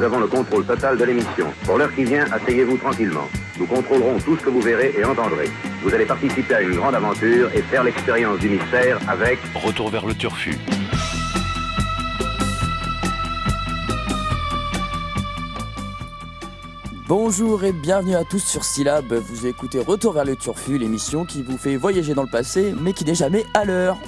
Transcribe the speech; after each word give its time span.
nous 0.00 0.06
avons 0.06 0.20
le 0.20 0.28
contrôle 0.28 0.64
total 0.64 0.96
de 0.96 1.04
l'émission. 1.04 1.48
Pour 1.66 1.76
l'heure 1.76 1.94
qui 1.94 2.04
vient, 2.04 2.24
asseyez-vous 2.32 2.78
tranquillement. 2.78 3.28
Nous 3.58 3.66
contrôlerons 3.66 4.18
tout 4.20 4.34
ce 4.34 4.42
que 4.42 4.48
vous 4.48 4.62
verrez 4.62 4.94
et 4.96 5.04
entendrez. 5.04 5.50
Vous 5.82 5.92
allez 5.92 6.06
participer 6.06 6.54
à 6.54 6.62
une 6.62 6.74
grande 6.74 6.94
aventure 6.94 7.50
et 7.54 7.60
faire 7.60 7.84
l'expérience 7.84 8.38
du 8.38 8.48
mystère 8.48 8.98
avec 9.06 9.38
Retour 9.54 9.90
vers 9.90 10.06
le 10.06 10.14
turfu. 10.14 10.56
Bonjour 17.06 17.62
et 17.64 17.72
bienvenue 17.72 18.14
à 18.14 18.24
tous 18.24 18.42
sur 18.42 18.64
Syllab. 18.64 19.12
Vous 19.12 19.46
écoutez 19.46 19.80
Retour 19.80 20.14
vers 20.14 20.24
le 20.24 20.34
Turfu, 20.34 20.78
l'émission 20.78 21.26
qui 21.26 21.42
vous 21.42 21.58
fait 21.58 21.76
voyager 21.76 22.14
dans 22.14 22.22
le 22.22 22.30
passé 22.30 22.74
mais 22.80 22.94
qui 22.94 23.04
n'est 23.04 23.14
jamais 23.14 23.44
à 23.52 23.66
l'heure. 23.66 23.98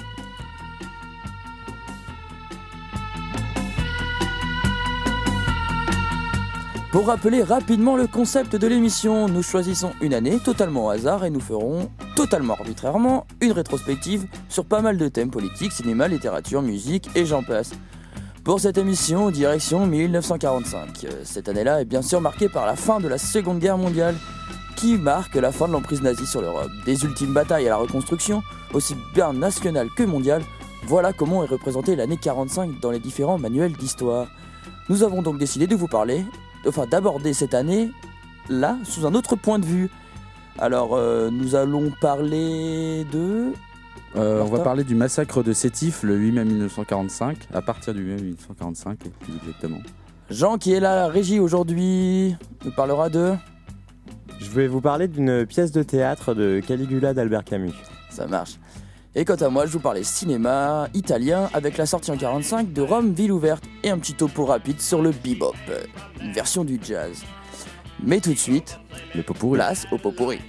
Pour 6.93 7.07
rappeler 7.07 7.41
rapidement 7.41 7.95
le 7.95 8.05
concept 8.05 8.55
de 8.55 8.67
l'émission, 8.67 9.27
nous 9.27 9.41
choisissons 9.41 9.93
une 9.99 10.13
année 10.13 10.37
totalement 10.37 10.85
au 10.85 10.89
hasard 10.91 11.25
et 11.25 11.31
nous 11.31 11.39
ferons 11.39 11.89
totalement 12.15 12.53
arbitrairement 12.53 13.25
une 13.41 13.51
rétrospective 13.51 14.27
sur 14.47 14.63
pas 14.63 14.79
mal 14.81 14.97
de 14.97 15.07
thèmes 15.07 15.31
politiques, 15.31 15.71
cinéma, 15.71 16.07
littérature, 16.07 16.61
musique 16.61 17.09
et 17.15 17.25
j'en 17.25 17.41
passe. 17.41 17.71
Pour 18.43 18.59
cette 18.59 18.77
émission, 18.77 19.31
direction 19.31 19.87
1945. 19.87 21.05
Euh, 21.05 21.21
Cette 21.23 21.49
année-là 21.49 21.81
est 21.81 21.85
bien 21.85 22.03
sûr 22.03 22.21
marquée 22.21 22.47
par 22.47 22.67
la 22.67 22.75
fin 22.75 22.99
de 22.99 23.07
la 23.07 23.17
Seconde 23.17 23.57
Guerre 23.57 23.79
mondiale, 23.79 24.13
qui 24.75 24.99
marque 24.99 25.33
la 25.33 25.51
fin 25.51 25.67
de 25.67 25.73
l'emprise 25.73 26.03
nazie 26.03 26.27
sur 26.27 26.41
l'Europe. 26.41 26.69
Des 26.85 27.05
ultimes 27.05 27.33
batailles 27.33 27.65
à 27.65 27.69
la 27.71 27.77
reconstruction, 27.77 28.43
aussi 28.71 28.95
bien 29.15 29.33
nationale 29.33 29.89
que 29.97 30.03
mondiale, 30.03 30.43
voilà 30.85 31.11
comment 31.11 31.43
est 31.43 31.47
représentée 31.47 31.95
l'année 31.95 32.17
45 32.17 32.79
dans 32.79 32.91
les 32.91 32.99
différents 32.99 33.39
manuels 33.39 33.73
d'histoire. 33.73 34.27
Nous 34.89 35.01
avons 35.01 35.23
donc 35.23 35.39
décidé 35.39 35.65
de 35.65 35.75
vous 35.75 35.87
parler, 35.87 36.23
enfin 36.67 36.85
d'aborder 36.87 37.33
cette 37.33 37.53
année 37.53 37.91
là 38.49 38.77
sous 38.83 39.05
un 39.05 39.13
autre 39.13 39.35
point 39.35 39.59
de 39.59 39.65
vue. 39.65 39.89
Alors 40.59 40.95
euh, 40.95 41.29
nous 41.31 41.55
allons 41.55 41.91
parler 42.01 43.05
de 43.11 43.53
Euh, 44.15 44.43
on 44.43 44.45
va 44.45 44.59
parler 44.59 44.83
du 44.83 44.93
massacre 44.93 45.41
de 45.41 45.53
Sétif 45.53 46.03
le 46.03 46.15
8 46.15 46.31
mai 46.33 46.45
1945, 46.45 47.37
à 47.53 47.61
partir 47.63 47.95
du 47.95 48.01
8 48.01 48.09
mai 48.09 48.21
1945 48.21 48.99
plus 48.99 49.33
exactement. 49.41 49.79
Jean 50.29 50.57
qui 50.57 50.73
est 50.73 50.79
là 50.79 50.93
à 50.93 50.95
la 50.95 51.07
régie 51.07 51.39
aujourd'hui, 51.39 52.35
nous 52.63 52.71
parlera 52.71 53.09
de 53.09 53.33
Je 54.39 54.49
vais 54.51 54.67
vous 54.67 54.81
parler 54.81 55.07
d'une 55.07 55.45
pièce 55.45 55.71
de 55.71 55.81
théâtre 55.81 56.33
de 56.33 56.61
Caligula 56.65 57.13
d'Albert 57.13 57.43
Camus. 57.43 57.73
Ça 58.09 58.27
marche. 58.27 58.59
Et 59.15 59.25
quant 59.25 59.35
à 59.35 59.49
moi, 59.49 59.67
je 59.67 59.71
vous 59.71 59.79
parlais 59.79 60.03
cinéma 60.03 60.87
italien 60.95 61.47
avec 61.53 61.77
la 61.77 61.85
sortie 61.85 62.09
en 62.09 62.17
45 62.17 62.73
de 62.73 62.81
Rome, 62.81 63.13
ville 63.13 63.31
ouverte 63.31 63.63
et 63.83 63.91
un 63.91 63.99
petit 63.99 64.15
topo 64.15 64.45
rapide 64.45 64.81
sur 64.81 65.03
le 65.03 65.11
bebop, 65.11 65.53
une 66.19 66.31
version 66.33 66.63
du 66.63 66.79
jazz. 66.81 67.23
Mais 68.01 68.19
tout 68.19 68.33
de 68.33 68.39
suite, 68.39 68.79
Le 69.13 69.21
Popourri. 69.21 69.57
place 69.57 69.85
au 69.91 69.97
potpourri. 69.99 70.39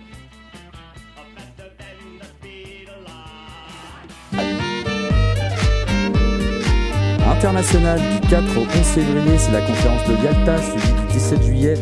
International 7.26 8.00
du 8.00 8.28
4 8.28 8.56
au 8.56 8.62
11 8.62 8.68
février, 8.86 9.38
c'est 9.38 9.52
la 9.52 9.60
conférence 9.60 10.08
de 10.08 10.14
Yalta, 10.24 10.62
suivie 10.62 10.92
du 10.92 11.12
17 11.12 11.42
juillet 11.42 11.74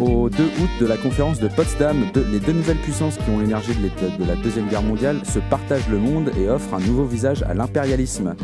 au 0.00 0.28
2 0.28 0.44
août 0.44 0.70
de 0.80 0.86
la 0.86 0.96
conférence 0.96 1.40
de 1.40 1.48
Potsdam. 1.48 2.06
Les 2.32 2.40
deux 2.40 2.52
nouvelles 2.52 2.78
puissances 2.78 3.16
qui 3.16 3.30
ont 3.30 3.40
émergé 3.40 3.72
de 3.74 4.24
la 4.24 4.36
Deuxième 4.36 4.68
Guerre 4.68 4.82
mondiale 4.82 5.20
se 5.24 5.38
partagent 5.38 5.88
le 5.88 5.98
monde 5.98 6.30
et 6.38 6.48
offrent 6.48 6.74
un 6.74 6.80
nouveau 6.80 7.04
visage 7.04 7.42
à 7.42 7.54
l'impérialisme. 7.54 8.34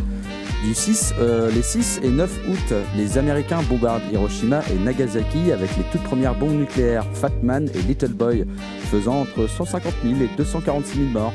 Du 0.64 0.74
6, 0.74 1.14
euh, 1.18 1.50
les 1.50 1.62
6 1.62 2.00
et 2.02 2.08
9 2.08 2.30
août, 2.48 2.74
les 2.96 3.18
Américains 3.18 3.60
bombardent 3.68 4.02
Hiroshima 4.12 4.62
et 4.72 4.78
Nagasaki 4.82 5.52
avec 5.52 5.76
les 5.76 5.84
toutes 5.92 6.02
premières 6.02 6.34
bombes 6.34 6.58
nucléaires 6.58 7.06
Fat 7.14 7.32
Man 7.42 7.68
et 7.74 7.82
Little 7.82 8.12
Boy, 8.12 8.46
faisant 8.90 9.20
entre 9.20 9.46
150 9.48 9.92
000 10.02 10.16
et 10.22 10.30
246 10.36 10.98
000 10.98 11.10
morts. 11.10 11.32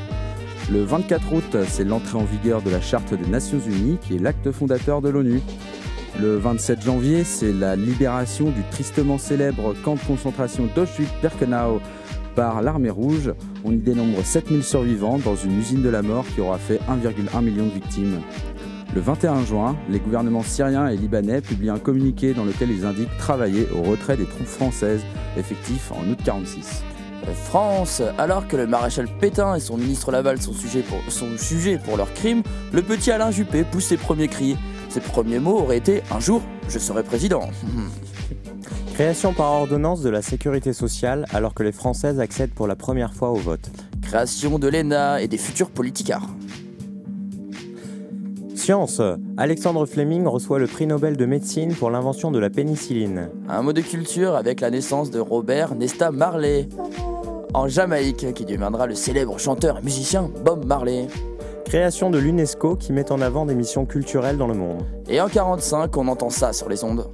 Le 0.70 0.82
24 0.82 1.32
août, 1.32 1.56
c'est 1.68 1.84
l'entrée 1.84 2.18
en 2.18 2.24
vigueur 2.24 2.62
de 2.62 2.70
la 2.70 2.80
Charte 2.80 3.14
des 3.14 3.28
Nations 3.28 3.58
Unies, 3.58 3.98
qui 4.00 4.16
est 4.16 4.18
l'acte 4.18 4.50
fondateur 4.52 5.00
de 5.00 5.08
l'ONU. 5.08 5.40
Le 6.20 6.36
27 6.36 6.82
janvier, 6.82 7.24
c'est 7.24 7.52
la 7.52 7.74
libération 7.74 8.50
du 8.50 8.62
tristement 8.70 9.16
célèbre 9.16 9.74
camp 9.82 9.94
de 9.94 10.00
concentration 10.00 10.68
d'Auschwitz-Birkenau 10.74 11.80
par 12.34 12.60
l'armée 12.60 12.90
rouge. 12.90 13.32
On 13.64 13.72
y 13.72 13.78
dénombre 13.78 14.22
7000 14.22 14.62
survivants 14.62 15.18
dans 15.18 15.36
une 15.36 15.58
usine 15.58 15.82
de 15.82 15.88
la 15.88 16.02
mort 16.02 16.26
qui 16.34 16.40
aura 16.40 16.58
fait 16.58 16.80
1,1 16.88 17.42
million 17.42 17.64
de 17.64 17.70
victimes. 17.70 18.20
Le 18.94 19.00
21 19.00 19.44
juin, 19.46 19.76
les 19.88 20.00
gouvernements 20.00 20.42
syriens 20.42 20.86
et 20.88 20.96
libanais 20.96 21.40
publient 21.40 21.70
un 21.70 21.78
communiqué 21.78 22.34
dans 22.34 22.44
lequel 22.44 22.70
ils 22.70 22.84
indiquent 22.84 23.16
travailler 23.16 23.66
au 23.74 23.82
retrait 23.82 24.18
des 24.18 24.26
troupes 24.26 24.46
françaises, 24.46 25.00
effectif 25.38 25.92
en 25.92 26.06
août 26.10 26.18
46. 26.22 26.82
Euh, 27.26 27.32
France, 27.32 28.02
alors 28.18 28.48
que 28.48 28.56
le 28.56 28.66
maréchal 28.66 29.06
Pétain 29.18 29.54
et 29.54 29.60
son 29.60 29.78
ministre 29.78 30.10
Laval 30.10 30.42
sont 30.42 30.52
jugés 30.52 30.82
pour, 30.82 30.98
sont 31.10 31.38
jugés 31.38 31.78
pour 31.78 31.96
leurs 31.96 32.12
crimes, 32.12 32.42
le 32.72 32.82
petit 32.82 33.10
Alain 33.10 33.30
Juppé 33.30 33.64
pousse 33.64 33.86
ses 33.86 33.96
premiers 33.96 34.28
cris. 34.28 34.56
Ses 34.92 35.00
premiers 35.00 35.38
mots 35.38 35.60
auraient 35.60 35.78
été 35.78 36.02
Un 36.10 36.20
jour, 36.20 36.42
je 36.68 36.78
serai 36.78 37.02
président. 37.02 37.48
Création 38.92 39.32
par 39.32 39.50
ordonnance 39.52 40.02
de 40.02 40.10
la 40.10 40.20
sécurité 40.20 40.74
sociale 40.74 41.24
alors 41.32 41.54
que 41.54 41.62
les 41.62 41.72
Françaises 41.72 42.20
accèdent 42.20 42.52
pour 42.52 42.66
la 42.66 42.76
première 42.76 43.14
fois 43.14 43.30
au 43.30 43.36
vote. 43.36 43.70
Création 44.02 44.58
de 44.58 44.68
l'ENA 44.68 45.22
et 45.22 45.28
des 45.28 45.38
futurs 45.38 45.70
politicards. 45.70 46.28
Science 48.54 49.00
Alexandre 49.38 49.86
Fleming 49.86 50.26
reçoit 50.26 50.58
le 50.58 50.66
prix 50.66 50.86
Nobel 50.86 51.16
de 51.16 51.24
médecine 51.24 51.74
pour 51.74 51.90
l'invention 51.90 52.30
de 52.30 52.38
la 52.38 52.50
pénicilline. 52.50 53.30
Un 53.48 53.62
mot 53.62 53.72
de 53.72 53.80
culture 53.80 54.34
avec 54.34 54.60
la 54.60 54.68
naissance 54.68 55.10
de 55.10 55.20
Robert 55.20 55.74
Nesta 55.74 56.10
Marley. 56.10 56.68
En 57.54 57.66
Jamaïque, 57.66 58.34
qui 58.34 58.44
deviendra 58.44 58.86
le 58.86 58.94
célèbre 58.94 59.38
chanteur 59.38 59.78
et 59.78 59.82
musicien 59.82 60.30
Bob 60.44 60.66
Marley. 60.66 61.08
Création 61.72 62.10
de 62.10 62.18
l'UNESCO 62.18 62.76
qui 62.76 62.92
met 62.92 63.10
en 63.10 63.22
avant 63.22 63.46
des 63.46 63.54
missions 63.54 63.86
culturelles 63.86 64.36
dans 64.36 64.46
le 64.46 64.52
monde. 64.52 64.82
Et 65.08 65.22
en 65.22 65.28
45, 65.30 65.96
on 65.96 66.06
entend 66.08 66.28
ça 66.28 66.52
sur 66.52 66.68
les 66.68 66.84
ondes. 66.84 67.08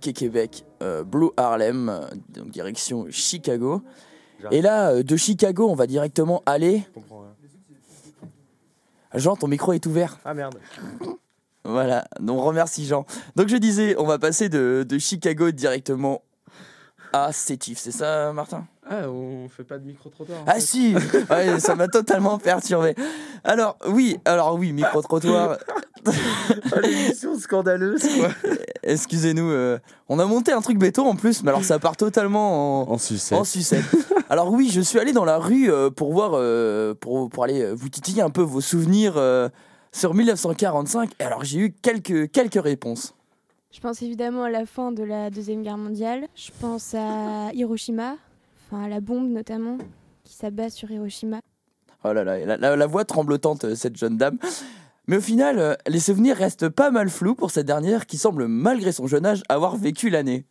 Québec, 0.00 0.64
euh, 0.82 1.04
Blue 1.04 1.30
Harlem, 1.36 2.08
donc 2.28 2.50
direction 2.50 3.06
Chicago. 3.10 3.82
Et 4.50 4.62
là, 4.62 4.90
euh, 4.90 5.02
de 5.02 5.16
Chicago, 5.16 5.68
on 5.68 5.74
va 5.74 5.86
directement 5.86 6.42
aller. 6.46 6.84
Jean, 9.14 9.36
ton 9.36 9.48
micro 9.48 9.72
est 9.72 9.84
ouvert. 9.86 10.18
Ah 10.24 10.34
merde. 10.34 10.58
Voilà, 11.64 12.06
donc 12.20 12.42
remercie 12.42 12.86
Jean. 12.86 13.04
Donc 13.36 13.48
je 13.48 13.56
disais, 13.56 13.96
on 13.98 14.06
va 14.06 14.18
passer 14.18 14.48
de, 14.48 14.86
de 14.88 14.98
Chicago 14.98 15.50
directement 15.50 16.22
Sétif, 17.32 17.78
c'est 17.78 17.90
ça 17.92 18.32
Martin? 18.32 18.66
Ah, 18.90 19.08
on 19.08 19.48
fait 19.48 19.64
pas 19.64 19.76
de 19.78 19.84
micro-trottoir. 19.84 20.38
Ah 20.46 20.54
fait. 20.54 20.60
si 20.60 20.94
Ouais, 21.30 21.60
Ça 21.60 21.74
m'a 21.74 21.88
totalement 21.88 22.38
perturbé. 22.38 22.94
Alors 23.44 23.76
oui, 23.86 24.18
alors 24.24 24.54
oui, 24.58 24.72
micro-trottoir, 24.72 25.58
Ah, 26.06 26.80
l'émission 26.82 27.38
scandaleuse, 27.38 28.02
quoi. 28.16 28.28
excusez-nous, 28.82 29.50
euh, 29.50 29.78
on 30.08 30.18
a 30.18 30.24
monté 30.24 30.52
un 30.52 30.60
truc 30.62 30.78
béton 30.78 31.06
en 31.06 31.16
plus, 31.16 31.42
mais 31.42 31.50
alors 31.50 31.64
ça 31.64 31.78
part 31.78 31.96
totalement 31.96 32.88
en, 32.90 32.94
En 32.94 32.98
sucette. 32.98 33.38
en 33.38 33.44
sucette. 33.44 33.84
Alors 34.30 34.50
oui, 34.50 34.70
je 34.72 34.80
suis 34.80 34.98
allé 34.98 35.12
dans 35.12 35.24
la 35.26 35.38
rue 35.38 35.70
euh, 35.70 35.90
pour 35.90 36.12
voir, 36.12 36.30
euh, 36.34 36.94
pour, 36.94 37.28
pour 37.28 37.44
aller 37.44 37.62
euh, 37.62 37.72
vous 37.74 37.88
titiller 37.90 38.22
un 38.22 38.30
peu 38.30 38.42
vos 38.42 38.60
souvenirs 38.62 39.14
euh, 39.16 39.48
sur 39.92 40.14
1945. 40.14 41.10
Et 41.20 41.24
alors 41.24 41.44
j'ai 41.44 41.58
eu 41.58 41.72
quelques, 41.82 42.30
quelques 42.30 42.62
réponses. 42.62 43.14
Je 43.72 43.80
pense 43.80 44.00
évidemment 44.02 44.44
à 44.44 44.50
la 44.50 44.66
fin 44.66 44.92
de 44.92 45.02
la 45.02 45.30
Deuxième 45.30 45.62
Guerre 45.62 45.76
mondiale. 45.78 46.26
Je 46.34 46.50
pense 46.60 46.94
à 46.94 47.50
Hiroshima, 47.54 48.16
enfin 48.66 48.84
à 48.84 48.88
la 48.88 49.00
bombe 49.00 49.28
notamment, 49.28 49.78
qui 50.24 50.34
s'abat 50.34 50.70
sur 50.70 50.90
Hiroshima. 50.90 51.40
Oh 52.04 52.12
là 52.12 52.24
là, 52.24 52.38
la, 52.44 52.56
la- 52.56 52.76
la 52.76 52.86
voix 52.86 53.04
tremblotante, 53.04 53.64
euh, 53.64 53.74
cette 53.74 53.96
jeune 53.96 54.16
dame. 54.16 54.38
Mais 55.06 55.16
au 55.16 55.20
final, 55.20 55.58
euh, 55.58 55.74
les 55.86 56.00
souvenirs 56.00 56.36
restent 56.36 56.68
pas 56.68 56.90
mal 56.90 57.08
flous 57.08 57.34
pour 57.34 57.50
cette 57.50 57.66
dernière 57.66 58.06
qui 58.06 58.18
semble, 58.18 58.46
malgré 58.46 58.92
son 58.92 59.06
jeune 59.06 59.26
âge, 59.26 59.42
avoir 59.48 59.76
vécu 59.76 60.08
l'année. 60.10 60.44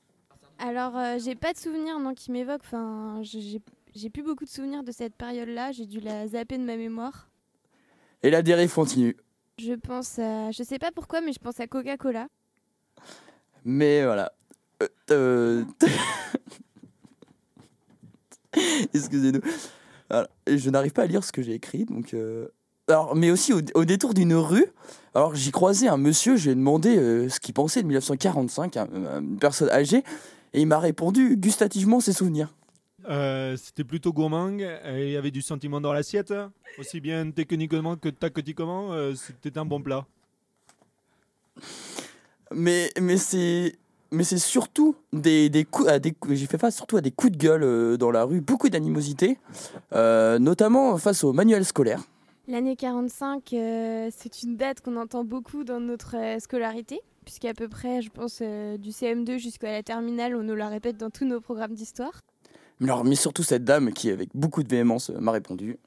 Alors, 0.60 0.98
euh, 0.98 1.18
j'ai 1.24 1.36
pas 1.36 1.54
de 1.54 1.58
souvenirs 1.58 2.00
non, 2.00 2.14
qui 2.16 2.32
m'évoquent. 2.32 2.64
Enfin, 2.66 3.20
j'ai- 3.22 3.62
plus 4.10 4.24
beaucoup 4.24 4.44
de 4.46 4.50
souvenirs 4.50 4.84
de 4.84 4.92
cette 4.92 5.16
période-là. 5.16 5.72
J'ai 5.72 5.86
dû 5.86 6.00
la 6.00 6.28
zapper 6.28 6.58
de 6.58 6.64
ma 6.64 6.76
mémoire. 6.76 7.30
Et 8.24 8.30
la 8.32 8.42
dérive 8.42 8.74
continue. 8.74 9.16
Je 9.60 9.74
pense 9.74 10.20
à. 10.20 10.52
Je 10.52 10.64
sais 10.64 10.80
pas 10.80 10.92
pourquoi, 10.92 11.22
mais 11.22 11.34
je 11.34 11.40
pense 11.40 11.60
à 11.60 11.68
Coca-Cola. 11.68 12.28
Mais 13.66 14.04
voilà. 14.06 14.32
Euh, 14.82 14.88
euh, 15.12 15.64
Excusez-nous. 18.94 19.42
Je 20.48 20.70
n'arrive 20.70 20.94
pas 20.94 21.04
à 21.04 21.08
lire 21.08 21.24
ce 21.24 21.32
que 21.32 21.42
j'ai 21.42 21.54
écrit, 21.54 21.86
donc. 21.86 22.14
euh, 22.14 22.48
Alors, 22.88 23.16
mais 23.16 23.30
aussi 23.32 23.54
au, 23.54 23.62
détour 23.86 24.14
d'une 24.14 24.34
rue, 24.34 24.66
alors 25.14 25.36
j'ai 25.36 25.52
croisé 25.52 25.88
un 25.90 25.98
monsieur, 25.98 26.38
je 26.38 26.46
lui 26.46 26.52
ai 26.52 26.56
demandé 26.56 27.28
ce 27.30 27.40
qu'il 27.40 27.54
pensait 27.54 27.82
de 27.82 27.88
1945, 27.88 28.78
un- 28.78 28.88
une 29.20 29.38
personne 29.38 29.70
âgée, 29.70 30.04
et 30.54 30.62
il 30.62 30.68
m'a 30.68 30.80
répondu 30.80 31.36
gustativement 31.36 32.00
ses 32.00 32.14
souvenirs. 32.14 32.54
C'était 33.58 33.84
plutôt 33.86 34.12
gourmand 34.14 34.50
il 34.50 35.10
y 35.10 35.18
avait 35.18 35.32
du 35.32 35.42
sentiment 35.42 35.80
dans 35.82 35.94
l'assiette. 35.94 36.34
Aussi 36.78 37.00
bien 37.02 37.30
techniquement 37.32 37.96
que 37.96 38.10
tactiquement, 38.10 38.92
c'était 39.16 39.58
un 39.58 39.66
bon 39.66 39.82
plat. 39.82 40.06
Mais, 42.52 42.90
mais 43.00 43.18
c'est. 43.18 43.76
Mais 44.10 44.24
c'est 44.24 44.38
surtout 44.38 44.96
des, 45.12 45.50
des 45.50 45.66
coups, 45.66 45.90
à 45.90 46.00
des 46.00 46.16
j'ai 46.30 46.46
fait 46.46 46.58
face 46.58 46.78
surtout 46.78 46.96
à 46.96 47.02
des 47.02 47.12
coups 47.12 47.34
de 47.34 47.38
gueule 47.38 47.64
euh, 47.64 47.98
dans 47.98 48.10
la 48.10 48.24
rue, 48.24 48.40
beaucoup 48.40 48.70
d'animosité, 48.70 49.38
euh, 49.92 50.40
notamment 50.40 50.98
face 50.98 51.26
aux 51.26 51.34
manuels 51.34 51.66
scolaires. 51.66 52.04
L'année 52.50 52.78
45, 52.78 53.52
euh, 53.52 54.10
c'est 54.16 54.44
une 54.44 54.56
date 54.56 54.80
qu'on 54.80 54.96
entend 54.96 55.26
beaucoup 55.26 55.66
dans 55.66 55.82
notre 55.82 56.16
euh, 56.16 56.40
scolarité, 56.40 57.02
puisqu'à 57.26 57.54
peu 57.54 57.68
près, 57.68 58.02
je 58.02 58.10
pense, 58.10 58.40
euh, 58.42 58.78
du 58.78 58.92
CM2 58.92 59.38
jusqu'à 59.38 59.70
la 59.70 59.84
terminale, 59.84 60.34
on 60.34 60.44
nous 60.44 60.56
la 60.56 60.70
répète 60.70 60.96
dans 60.96 61.10
tous 61.10 61.26
nos 61.26 61.42
programmes 61.42 61.74
d'histoire. 61.74 62.22
Mais, 62.80 62.90
alors, 62.90 63.04
mais 63.04 63.16
surtout 63.16 63.44
cette 63.44 63.66
dame 63.66 63.92
qui, 63.92 64.10
avec 64.12 64.30
beaucoup 64.34 64.64
de 64.64 64.70
véhémence, 64.70 65.10
m'a 65.10 65.34
répondu. 65.34 65.78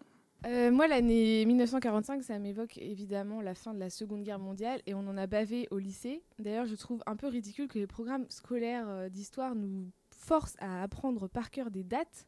Euh, 0.46 0.70
moi, 0.70 0.88
l'année 0.88 1.44
1945, 1.44 2.22
ça 2.22 2.38
m'évoque 2.38 2.78
évidemment 2.78 3.42
la 3.42 3.54
fin 3.54 3.74
de 3.74 3.78
la 3.78 3.90
Seconde 3.90 4.22
Guerre 4.22 4.38
mondiale 4.38 4.80
et 4.86 4.94
on 4.94 5.00
en 5.00 5.16
a 5.18 5.26
bavé 5.26 5.68
au 5.70 5.78
lycée. 5.78 6.22
D'ailleurs, 6.38 6.64
je 6.64 6.74
trouve 6.76 7.02
un 7.06 7.14
peu 7.14 7.26
ridicule 7.26 7.68
que 7.68 7.78
les 7.78 7.86
programmes 7.86 8.24
scolaires 8.30 8.88
euh, 8.88 9.08
d'histoire 9.10 9.54
nous 9.54 9.90
forcent 10.10 10.56
à 10.60 10.82
apprendre 10.82 11.28
par 11.28 11.50
cœur 11.50 11.70
des 11.70 11.84
dates 11.84 12.26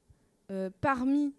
euh, 0.51 0.69
parmi, 0.81 1.35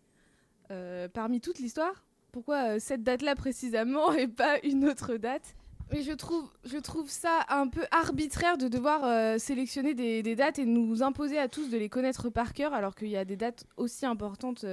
parmi 1.14 1.40
toute 1.40 1.60
l'histoire. 1.60 2.04
Pourquoi 2.32 2.80
cette 2.80 3.04
date-là 3.04 3.36
précisément 3.36 4.12
et 4.14 4.28
pas 4.28 4.58
une 4.64 4.88
autre 4.90 5.18
date? 5.18 5.56
Mais 5.92 6.02
je 6.02 6.14
trouve, 6.14 6.50
je 6.64 6.78
trouve 6.78 7.08
ça 7.08 7.46
un 7.50 7.68
peu 7.68 7.84
arbitraire 7.92 8.58
de 8.58 8.68
devoir 8.68 9.40
sélectionner 9.40 9.94
des, 9.94 10.36
dates 10.36 10.58
et 10.58 10.66
nous 10.66 11.04
imposer 11.04 11.38
à 11.38 11.48
tous 11.48 11.70
de 11.70 11.78
les 11.78 11.90
connaître 11.90 12.32
par 12.32 12.54
cœur 12.54 12.74
alors 12.74 12.96
qu'il 12.96 13.10
y 13.10 13.18
a 13.18 13.26
des 13.26 13.36
dates 13.36 13.68
aussi 13.78 14.08
importantes 14.08 14.66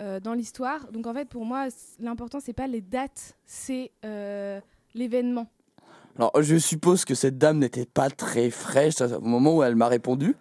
euh, 0.00 0.20
dans 0.20 0.34
l'histoire. 0.34 0.90
Donc 0.92 1.06
en 1.06 1.14
fait, 1.14 1.28
pour 1.28 1.44
moi, 1.44 1.68
l'important, 1.98 2.38
c'est 2.40 2.52
pas 2.52 2.66
les 2.66 2.80
dates, 2.80 3.36
c'est 3.46 3.90
euh, 4.04 4.60
l'événement. 4.94 5.48
Alors, 6.18 6.32
je 6.40 6.56
suppose 6.56 7.04
que 7.04 7.14
cette 7.14 7.38
dame 7.38 7.58
n'était 7.58 7.86
pas 7.86 8.10
très 8.10 8.50
fraîche 8.50 9.00
au 9.00 9.20
moment 9.20 9.56
où 9.56 9.62
elle 9.62 9.76
m'a 9.76 9.86
répondu. 9.86 10.34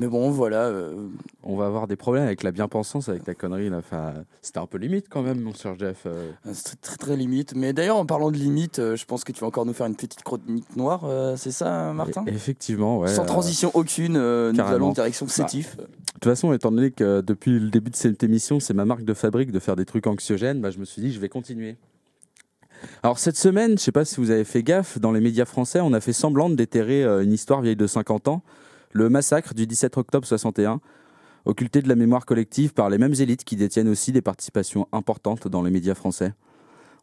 Mais 0.00 0.06
bon, 0.06 0.30
voilà. 0.30 0.62
euh, 0.64 1.08
On 1.42 1.56
va 1.56 1.66
avoir 1.66 1.86
des 1.86 1.96
problèmes 1.96 2.24
avec 2.24 2.42
la 2.42 2.52
bien-pensance, 2.52 3.10
avec 3.10 3.22
ta 3.22 3.34
connerie 3.34 3.68
là. 3.68 3.76
Enfin, 3.78 4.14
c'était 4.40 4.58
un 4.58 4.64
peu 4.66 4.78
limite 4.78 5.06
quand 5.10 5.20
même, 5.22 5.40
mon 5.40 5.52
cher 5.52 5.74
Jeff. 5.78 6.04
euh. 6.06 6.30
c'est 6.54 6.80
très, 6.80 6.96
très 6.96 7.16
limite. 7.16 7.54
Mais 7.54 7.74
d'ailleurs, 7.74 7.98
en 7.98 8.06
parlant 8.06 8.30
de 8.30 8.36
limite, 8.38 8.78
euh, 8.78 8.96
je 8.96 9.04
pense 9.04 9.24
que 9.24 9.32
tu 9.32 9.40
vas 9.42 9.48
encore 9.48 9.66
nous 9.66 9.74
faire 9.74 9.86
une 9.86 9.94
petite 9.96 10.22
chronique 10.22 10.74
noire. 10.74 11.02
euh, 11.04 11.36
c'est 11.36 11.50
ça, 11.50 11.92
Martin? 11.92 12.24
Et- 12.26 12.30
effectivement, 12.30 12.98
ouais. 13.00 13.08
Sans 13.08 13.24
euh, 13.24 13.26
transition 13.26 13.70
aucune, 13.74 14.16
euh, 14.16 14.52
nous 14.52 14.60
allons 14.60 14.92
direction 14.92 15.28
Sétif. 15.28 15.76
De 15.76 15.82
toute 16.14 16.24
façon, 16.24 16.52
étant 16.54 16.72
donné 16.72 16.90
que 16.92 17.04
euh, 17.04 17.22
depuis 17.22 17.58
le 17.58 17.68
début 17.68 17.90
de 17.90 17.96
cette 17.96 18.22
émission, 18.22 18.58
c'est 18.58 18.72
ma 18.74 18.86
marque 18.86 19.04
de 19.04 19.12
fabrique 19.14 19.52
de 19.52 19.58
faire 19.58 19.76
des 19.76 19.84
trucs 19.84 20.06
anxiogènes, 20.06 20.62
bah, 20.62 20.70
je 20.70 20.78
me 20.78 20.86
suis 20.86 21.02
dit, 21.02 21.12
je 21.12 21.20
vais 21.20 21.28
continuer. 21.28 21.76
Alors 23.02 23.18
cette 23.18 23.36
semaine, 23.36 23.72
je 23.76 23.82
sais 23.82 23.92
pas 23.92 24.06
si 24.06 24.16
vous 24.16 24.30
avez 24.30 24.44
fait 24.44 24.62
gaffe, 24.62 24.98
dans 24.98 25.12
les 25.12 25.20
médias 25.20 25.44
français, 25.44 25.80
on 25.80 25.92
a 25.92 26.00
fait 26.00 26.14
semblant 26.14 26.48
de 26.48 26.54
déterrer 26.54 27.04
euh, 27.04 27.22
une 27.22 27.32
histoire 27.32 27.60
vieille 27.60 27.76
de 27.76 27.86
50 27.86 28.28
ans, 28.28 28.42
le 28.92 29.08
massacre 29.08 29.54
du 29.54 29.66
17 29.66 29.96
octobre 29.96 30.26
61, 30.26 30.80
occulté 31.44 31.80
de 31.82 31.88
la 31.88 31.94
mémoire 31.94 32.26
collective 32.26 32.72
par 32.74 32.90
les 32.90 32.98
mêmes 32.98 33.14
élites 33.14 33.44
qui 33.44 33.56
détiennent 33.56 33.88
aussi 33.88 34.12
des 34.12 34.22
participations 34.22 34.88
importantes 34.92 35.48
dans 35.48 35.62
les 35.62 35.70
médias 35.70 35.94
français. 35.94 36.34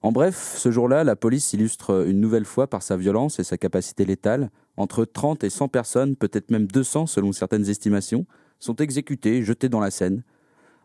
En 0.04 0.12
bref, 0.12 0.56
ce 0.58 0.72
jour-là, 0.72 1.04
la 1.04 1.16
police 1.16 1.54
illustre 1.54 2.08
une 2.08 2.20
nouvelle 2.20 2.46
fois 2.46 2.68
par 2.68 2.84
sa 2.84 2.98
violence 2.98 3.40
et 3.40 3.44
sa 3.44 3.58
capacité 3.58 4.06
létale. 4.06 4.52
Entre 4.76 5.06
30 5.06 5.44
et 5.44 5.50
100 5.50 5.70
personnes, 5.70 6.16
peut-être 6.16 6.52
même 6.52 6.68
200 6.68 7.08
selon 7.08 7.32
certaines 7.32 7.68
estimations, 7.68 8.28
sont 8.60 8.76
exécutées, 8.76 9.44
jetées 9.44 9.70
dans 9.70 9.80
la 9.80 9.90
Seine. 9.90 10.24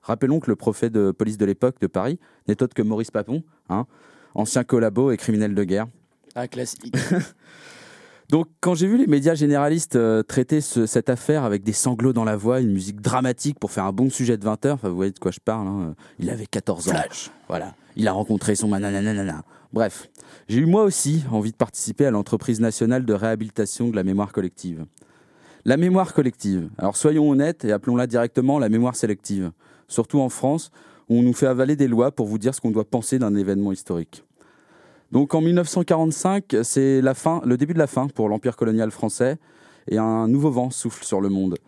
Rappelons 0.02 0.40
que 0.40 0.50
le 0.50 0.56
préfet 0.56 0.88
de 0.88 1.10
police 1.10 1.36
de 1.36 1.44
l'époque 1.44 1.78
de 1.80 1.86
Paris 1.86 2.18
n'est 2.48 2.62
autre 2.62 2.74
que 2.74 2.82
Maurice 2.82 3.10
Papon, 3.10 3.44
hein, 3.68 3.86
ancien 4.34 4.64
collabo 4.64 5.10
et 5.10 5.16
criminel 5.16 5.54
de 5.54 5.64
guerre. 5.64 5.86
Un 6.34 6.46
classique. 6.46 6.96
Donc, 8.32 8.48
quand 8.60 8.74
j'ai 8.74 8.86
vu 8.86 8.96
les 8.96 9.06
médias 9.06 9.34
généralistes 9.34 9.94
euh, 9.96 10.22
traiter 10.22 10.60
ce- 10.62 10.86
cette 10.86 11.10
affaire 11.10 11.44
avec 11.44 11.62
des 11.64 11.74
sanglots 11.74 12.14
dans 12.14 12.24
la 12.24 12.34
voix, 12.34 12.60
une 12.60 12.72
musique 12.72 13.00
dramatique 13.02 13.58
pour 13.60 13.70
faire 13.70 13.84
un 13.84 13.92
bon 13.92 14.08
sujet 14.08 14.38
de 14.38 14.44
20 14.44 14.64
heures, 14.64 14.74
enfin, 14.76 14.88
vous 14.88 14.96
voyez 14.96 15.12
de 15.12 15.18
quoi 15.18 15.30
je 15.30 15.38
parle, 15.38 15.68
hein, 15.68 15.94
il 16.18 16.30
avait 16.30 16.46
14 16.46 16.88
ans. 16.88 16.92
Voilà. 17.48 17.74
Il 17.94 18.08
a 18.08 18.12
rencontré 18.12 18.54
son 18.54 18.68
manananana. 18.68 19.42
Bref, 19.74 20.08
j'ai 20.48 20.60
eu 20.60 20.66
moi 20.66 20.82
aussi 20.84 21.22
envie 21.30 21.52
de 21.52 21.56
participer 21.56 22.06
à 22.06 22.10
l'entreprise 22.10 22.58
nationale 22.58 23.04
de 23.04 23.12
réhabilitation 23.12 23.90
de 23.90 23.96
la 23.96 24.02
mémoire 24.02 24.32
collective. 24.32 24.86
La 25.66 25.76
mémoire 25.76 26.14
collective. 26.14 26.70
Alors 26.78 26.96
soyons 26.96 27.28
honnêtes 27.30 27.64
et 27.66 27.72
appelons-la 27.72 28.06
directement 28.06 28.58
la 28.58 28.70
mémoire 28.70 28.96
sélective. 28.96 29.52
Surtout 29.88 30.20
en 30.20 30.30
France, 30.30 30.70
où 31.10 31.16
on 31.18 31.22
nous 31.22 31.34
fait 31.34 31.46
avaler 31.46 31.76
des 31.76 31.86
lois 31.86 32.10
pour 32.12 32.26
vous 32.26 32.38
dire 32.38 32.54
ce 32.54 32.62
qu'on 32.62 32.70
doit 32.70 32.84
penser 32.88 33.18
d'un 33.18 33.34
événement 33.34 33.72
historique. 33.72 34.24
Donc 35.12 35.34
en 35.34 35.42
1945, 35.42 36.56
c'est 36.62 37.02
la 37.02 37.12
fin, 37.12 37.42
le 37.44 37.58
début 37.58 37.74
de 37.74 37.78
la 37.78 37.86
fin 37.86 38.08
pour 38.08 38.30
l'empire 38.30 38.56
colonial 38.56 38.90
français 38.90 39.38
et 39.86 39.98
un 39.98 40.26
nouveau 40.26 40.50
vent 40.50 40.70
souffle 40.70 41.04
sur 41.04 41.20
le 41.20 41.28
monde. 41.28 41.58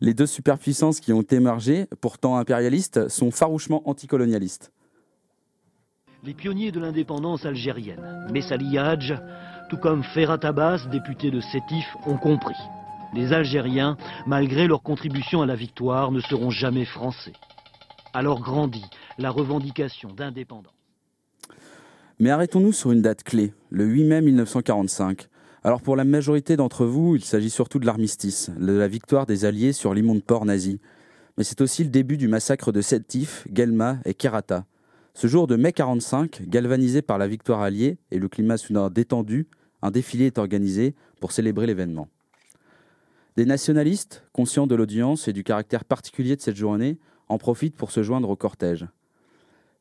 Les 0.00 0.12
deux 0.12 0.26
superpuissances 0.26 0.98
qui 0.98 1.12
ont 1.12 1.22
émergé, 1.22 1.86
pourtant 2.00 2.36
impérialistes, 2.36 3.08
sont 3.08 3.30
farouchement 3.30 3.88
anticolonialistes. 3.88 4.72
Les 6.24 6.34
pionniers 6.34 6.72
de 6.72 6.80
l'indépendance 6.80 7.46
algérienne, 7.46 8.26
Messali 8.32 8.76
Hadj, 8.76 9.14
tout 9.70 9.76
comme 9.76 10.02
Ferhat 10.02 10.40
Abbas, 10.42 10.88
député 10.90 11.30
de 11.30 11.40
Sétif, 11.40 11.86
ont 12.06 12.18
compris. 12.18 12.56
Les 13.14 13.32
Algériens, 13.32 13.96
malgré 14.26 14.66
leur 14.66 14.82
contribution 14.82 15.42
à 15.42 15.46
la 15.46 15.54
victoire, 15.54 16.10
ne 16.10 16.20
seront 16.20 16.50
jamais 16.50 16.84
français. 16.84 17.32
Alors 18.12 18.40
grandit 18.40 18.84
la 19.16 19.30
revendication 19.30 20.10
d'indépendance. 20.12 20.79
Mais 22.20 22.28
arrêtons-nous 22.28 22.74
sur 22.74 22.92
une 22.92 23.00
date 23.00 23.22
clé, 23.22 23.54
le 23.70 23.86
8 23.86 24.04
mai 24.04 24.20
1945. 24.20 25.28
Alors 25.64 25.80
pour 25.80 25.96
la 25.96 26.04
majorité 26.04 26.54
d'entre 26.54 26.84
vous, 26.84 27.16
il 27.16 27.24
s'agit 27.24 27.48
surtout 27.48 27.78
de 27.78 27.86
l'armistice, 27.86 28.50
de 28.58 28.72
la 28.74 28.88
victoire 28.88 29.24
des 29.24 29.46
Alliés 29.46 29.72
sur 29.72 29.94
l'immonde 29.94 30.22
port 30.22 30.44
nazi. 30.44 30.80
Mais 31.38 31.44
c'est 31.44 31.62
aussi 31.62 31.82
le 31.82 31.88
début 31.88 32.18
du 32.18 32.28
massacre 32.28 32.72
de 32.72 32.82
Sétif, 32.82 33.46
Guelma 33.50 34.00
et 34.04 34.12
Kerata. 34.12 34.66
Ce 35.14 35.28
jour 35.28 35.46
de 35.46 35.56
mai 35.56 35.72
45, 35.72 36.42
galvanisé 36.46 37.00
par 37.00 37.16
la 37.16 37.26
victoire 37.26 37.62
alliée 37.62 37.96
et 38.10 38.18
le 38.18 38.28
climat 38.28 38.58
soudain 38.58 38.90
détendu, 38.90 39.48
un 39.80 39.90
défilé 39.90 40.26
est 40.26 40.36
organisé 40.36 40.94
pour 41.20 41.32
célébrer 41.32 41.66
l'événement. 41.66 42.08
Des 43.38 43.46
nationalistes, 43.46 44.24
conscients 44.34 44.66
de 44.66 44.74
l'audience 44.74 45.26
et 45.26 45.32
du 45.32 45.42
caractère 45.42 45.86
particulier 45.86 46.36
de 46.36 46.42
cette 46.42 46.56
journée, 46.56 46.98
en 47.30 47.38
profitent 47.38 47.76
pour 47.76 47.90
se 47.90 48.02
joindre 48.02 48.28
au 48.28 48.36
cortège. 48.36 48.86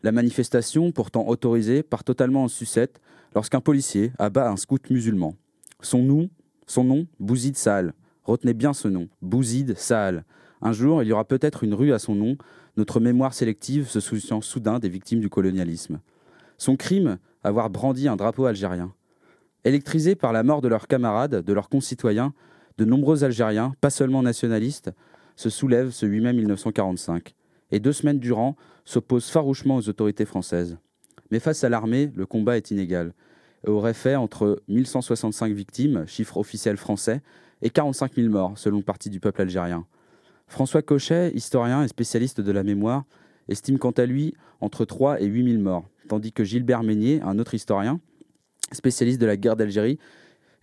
La 0.01 0.13
manifestation, 0.13 0.93
pourtant 0.93 1.27
autorisée, 1.27 1.83
part 1.83 2.05
totalement 2.05 2.45
en 2.45 2.47
sucette 2.47 3.01
lorsqu'un 3.35 3.59
policier 3.59 4.13
abat 4.17 4.49
un 4.49 4.55
scout 4.55 4.89
musulman. 4.89 5.35
Son 5.81 6.01
nom, 6.01 6.29
son 6.67 6.85
nom, 6.85 7.05
Bouzid 7.19 7.57
Saal. 7.57 7.93
Retenez 8.23 8.53
bien 8.53 8.71
ce 8.71 8.87
nom, 8.87 9.09
Bouzid 9.21 9.77
Saal. 9.77 10.23
Un 10.61 10.71
jour, 10.71 11.03
il 11.03 11.09
y 11.09 11.11
aura 11.11 11.25
peut-être 11.25 11.65
une 11.65 11.73
rue 11.73 11.91
à 11.91 11.99
son 11.99 12.15
nom, 12.15 12.37
notre 12.77 13.01
mémoire 13.01 13.33
sélective 13.33 13.89
se 13.89 13.99
souciant 13.99 14.39
soudain 14.39 14.79
des 14.79 14.87
victimes 14.87 15.19
du 15.19 15.29
colonialisme. 15.29 15.99
Son 16.57 16.77
crime, 16.77 17.17
avoir 17.43 17.69
brandi 17.69 18.07
un 18.07 18.15
drapeau 18.15 18.45
algérien. 18.45 18.93
Électrisés 19.65 20.15
par 20.15 20.31
la 20.31 20.43
mort 20.43 20.61
de 20.61 20.69
leurs 20.69 20.87
camarades, 20.87 21.43
de 21.43 21.53
leurs 21.53 21.67
concitoyens, 21.67 22.33
de 22.77 22.85
nombreux 22.85 23.25
Algériens, 23.25 23.73
pas 23.81 23.89
seulement 23.89 24.23
nationalistes, 24.23 24.91
se 25.35 25.49
soulèvent 25.49 25.91
ce 25.91 26.05
8 26.05 26.21
mai 26.21 26.33
1945 26.33 27.35
et 27.71 27.79
deux 27.79 27.93
semaines 27.93 28.19
durant 28.19 28.55
s'opposent 28.85 29.29
farouchement 29.29 29.77
aux 29.77 29.89
autorités 29.89 30.25
françaises. 30.25 30.77
Mais 31.31 31.39
face 31.39 31.63
à 31.63 31.69
l'armée, 31.69 32.11
le 32.15 32.25
combat 32.25 32.57
est 32.57 32.71
inégal 32.71 33.13
et 33.65 33.69
aurait 33.69 33.93
fait 33.93 34.15
entre 34.15 34.61
1165 34.67 35.53
victimes, 35.53 36.05
chiffre 36.07 36.37
officiel 36.37 36.77
français, 36.77 37.21
et 37.61 37.69
45 37.69 38.15
000 38.15 38.29
morts, 38.29 38.57
selon 38.57 38.77
le 38.77 38.83
parti 38.83 39.09
du 39.09 39.19
peuple 39.19 39.41
algérien. 39.41 39.85
François 40.47 40.81
Cochet, 40.81 41.31
historien 41.35 41.83
et 41.83 41.87
spécialiste 41.87 42.41
de 42.41 42.51
la 42.51 42.63
mémoire, 42.63 43.03
estime 43.49 43.77
quant 43.77 43.91
à 43.91 44.05
lui 44.05 44.33
entre 44.61 44.85
3 44.85 45.21
et 45.21 45.25
8 45.25 45.51
000 45.51 45.61
morts, 45.61 45.89
tandis 46.07 46.31
que 46.31 46.43
Gilbert 46.43 46.83
Meignier, 46.83 47.21
un 47.21 47.37
autre 47.37 47.53
historien, 47.53 47.99
spécialiste 48.71 49.19
de 49.19 49.25
la 49.25 49.37
guerre 49.37 49.55
d'Algérie, 49.55 49.99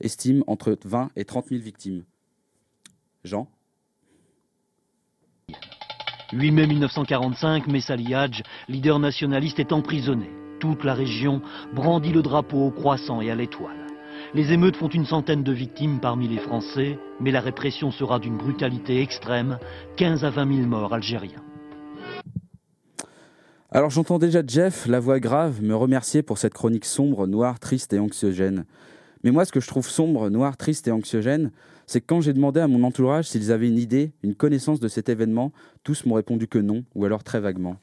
estime 0.00 0.42
entre 0.46 0.76
20 0.84 1.10
et 1.16 1.24
30 1.24 1.48
000 1.48 1.62
victimes. 1.62 2.04
Jean? 3.24 3.48
8 6.32 6.50
mai 6.50 6.66
1945, 6.66 7.68
Messali 7.68 8.12
Hadj, 8.12 8.42
leader 8.68 8.98
nationaliste, 8.98 9.60
est 9.60 9.72
emprisonné. 9.72 10.28
Toute 10.58 10.82
la 10.82 10.94
région 10.94 11.40
brandit 11.72 12.12
le 12.12 12.22
drapeau 12.22 12.66
au 12.66 12.70
croissant 12.72 13.20
et 13.20 13.30
à 13.30 13.36
l'étoile. 13.36 13.86
Les 14.34 14.52
émeutes 14.52 14.76
font 14.76 14.88
une 14.88 15.06
centaine 15.06 15.44
de 15.44 15.52
victimes 15.52 16.00
parmi 16.00 16.26
les 16.26 16.38
Français, 16.38 16.98
mais 17.20 17.30
la 17.30 17.40
répression 17.40 17.92
sera 17.92 18.18
d'une 18.18 18.36
brutalité 18.36 19.00
extrême, 19.00 19.58
15 19.96 20.24
à 20.24 20.30
20 20.30 20.56
000 20.56 20.66
morts 20.66 20.92
algériens. 20.92 21.42
Alors 23.70 23.90
j'entends 23.90 24.18
déjà 24.18 24.42
Jeff, 24.44 24.86
la 24.88 24.98
voix 24.98 25.20
grave, 25.20 25.62
me 25.62 25.76
remercier 25.76 26.22
pour 26.22 26.38
cette 26.38 26.54
chronique 26.54 26.86
sombre, 26.86 27.28
noire, 27.28 27.60
triste 27.60 27.92
et 27.92 28.00
anxiogène. 28.00 28.64
Mais 29.22 29.30
moi, 29.30 29.44
ce 29.44 29.52
que 29.52 29.60
je 29.60 29.68
trouve 29.68 29.88
sombre, 29.88 30.28
noir, 30.30 30.56
triste 30.56 30.88
et 30.88 30.92
anxiogène, 30.92 31.52
c'est 31.86 32.00
que 32.00 32.06
quand 32.06 32.20
j'ai 32.20 32.32
demandé 32.32 32.60
à 32.60 32.68
mon 32.68 32.82
entourage 32.84 33.28
s'ils 33.28 33.52
avaient 33.52 33.68
une 33.68 33.78
idée, 33.78 34.12
une 34.22 34.34
connaissance 34.34 34.80
de 34.80 34.88
cet 34.88 35.08
événement, 35.08 35.52
tous 35.84 36.04
m'ont 36.04 36.14
répondu 36.14 36.48
que 36.48 36.58
non, 36.58 36.84
ou 36.94 37.04
alors 37.04 37.24
très 37.24 37.40
vaguement. 37.40 37.76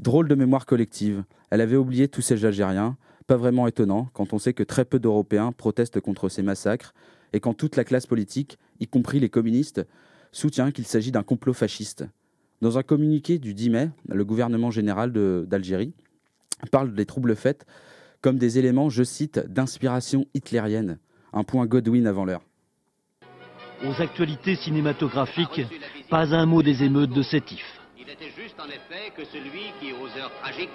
Drôle 0.00 0.28
de 0.28 0.34
mémoire 0.34 0.66
collective. 0.66 1.24
Elle 1.50 1.60
avait 1.60 1.76
oublié 1.76 2.08
tous 2.08 2.20
ces 2.20 2.44
Algériens, 2.44 2.96
pas 3.26 3.36
vraiment 3.36 3.66
étonnant 3.66 4.08
quand 4.12 4.32
on 4.32 4.38
sait 4.38 4.54
que 4.54 4.62
très 4.62 4.84
peu 4.84 4.98
d'Européens 4.98 5.52
protestent 5.52 6.00
contre 6.00 6.28
ces 6.28 6.42
massacres 6.42 6.94
et 7.32 7.40
quand 7.40 7.54
toute 7.54 7.76
la 7.76 7.84
classe 7.84 8.06
politique, 8.06 8.58
y 8.80 8.86
compris 8.86 9.20
les 9.20 9.28
communistes, 9.28 9.86
soutient 10.30 10.70
qu'il 10.70 10.86
s'agit 10.86 11.12
d'un 11.12 11.22
complot 11.22 11.52
fasciste. 11.52 12.04
Dans 12.60 12.78
un 12.78 12.82
communiqué 12.82 13.38
du 13.38 13.54
10 13.54 13.70
mai, 13.70 13.90
le 14.08 14.24
gouvernement 14.24 14.70
général 14.70 15.12
d'Algérie 15.12 15.94
parle 16.70 16.94
des 16.94 17.06
troubles 17.06 17.36
faits 17.36 17.66
comme 18.24 18.38
des 18.38 18.58
éléments, 18.58 18.88
je 18.88 19.02
cite, 19.02 19.38
d'inspiration 19.38 20.24
hitlérienne. 20.32 20.98
Un 21.34 21.44
point 21.44 21.66
Godwin 21.66 22.06
avant 22.06 22.24
l'heure. 22.24 22.40
Aux 23.86 24.00
actualités 24.00 24.54
cinématographiques, 24.56 25.62
pas 26.08 26.34
un 26.34 26.46
mot 26.46 26.62
des 26.62 26.82
émeutes 26.82 27.10
de 27.10 27.22
Sétif. 27.22 27.64
Il 27.98 28.08
était 28.08 28.32
juste 28.36 28.58
en 28.58 28.66
effet 28.66 29.12
que 29.16 29.24
celui 29.26 29.72
qui, 29.80 29.92
aux 29.92 30.06
heures 30.18 30.32
tragiques, 30.42 30.70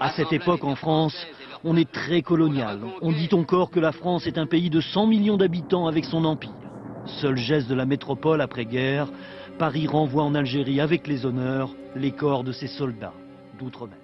à 0.00 0.10
cette 0.10 0.32
époque 0.32 0.64
en 0.64 0.74
France, 0.74 1.16
on 1.62 1.76
est 1.76 1.90
très 1.90 2.22
colonial. 2.22 2.80
On 3.00 3.12
dit 3.12 3.28
encore 3.32 3.70
que 3.70 3.80
la 3.80 3.92
France 3.92 4.26
est 4.26 4.38
un 4.38 4.46
pays 4.46 4.70
de 4.70 4.80
100 4.80 5.06
millions 5.06 5.36
d'habitants 5.36 5.86
avec 5.86 6.04
son 6.04 6.24
empire. 6.24 6.50
Seul 7.04 7.36
geste 7.36 7.68
de 7.68 7.74
la 7.74 7.86
métropole 7.86 8.40
après-guerre, 8.40 9.08
Paris 9.58 9.86
renvoie 9.86 10.24
en 10.24 10.34
Algérie 10.34 10.80
avec 10.80 11.06
les 11.06 11.26
honneurs 11.26 11.70
les 11.94 12.12
corps 12.12 12.44
de 12.44 12.52
ses 12.52 12.66
soldats 12.66 13.14
d'outre-mer. 13.58 14.03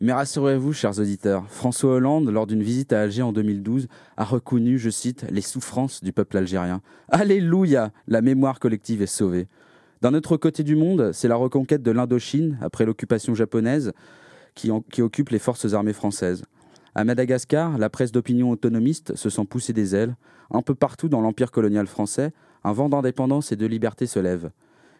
Mais 0.00 0.12
rassurez-vous, 0.12 0.72
chers 0.72 1.00
auditeurs, 1.00 1.50
François 1.50 1.94
Hollande, 1.94 2.28
lors 2.28 2.46
d'une 2.46 2.62
visite 2.62 2.92
à 2.92 3.00
Alger 3.00 3.22
en 3.22 3.32
2012, 3.32 3.88
a 4.16 4.24
reconnu, 4.24 4.78
je 4.78 4.90
cite, 4.90 5.26
les 5.32 5.40
souffrances 5.40 6.04
du 6.04 6.12
peuple 6.12 6.36
algérien. 6.36 6.82
Alléluia 7.08 7.90
La 8.06 8.22
mémoire 8.22 8.60
collective 8.60 9.02
est 9.02 9.06
sauvée. 9.06 9.48
D'un 10.00 10.14
autre 10.14 10.36
côté 10.36 10.62
du 10.62 10.76
monde, 10.76 11.10
c'est 11.12 11.26
la 11.26 11.34
reconquête 11.34 11.82
de 11.82 11.90
l'Indochine, 11.90 12.58
après 12.60 12.86
l'occupation 12.86 13.34
japonaise, 13.34 13.92
qui, 14.54 14.70
occupe 14.70 15.30
les 15.30 15.40
forces 15.40 15.74
armées 15.74 15.92
françaises. 15.92 16.44
À 16.94 17.02
Madagascar, 17.02 17.76
la 17.76 17.90
presse 17.90 18.12
d'opinion 18.12 18.50
autonomiste 18.50 19.16
se 19.16 19.30
sent 19.30 19.46
pousser 19.46 19.72
des 19.72 19.96
ailes. 19.96 20.14
Un 20.52 20.62
peu 20.62 20.76
partout 20.76 21.08
dans 21.08 21.20
l'empire 21.20 21.50
colonial 21.50 21.88
français, 21.88 22.32
un 22.62 22.72
vent 22.72 22.88
d'indépendance 22.88 23.50
et 23.50 23.56
de 23.56 23.66
liberté 23.66 24.06
se 24.06 24.20
lève. 24.20 24.50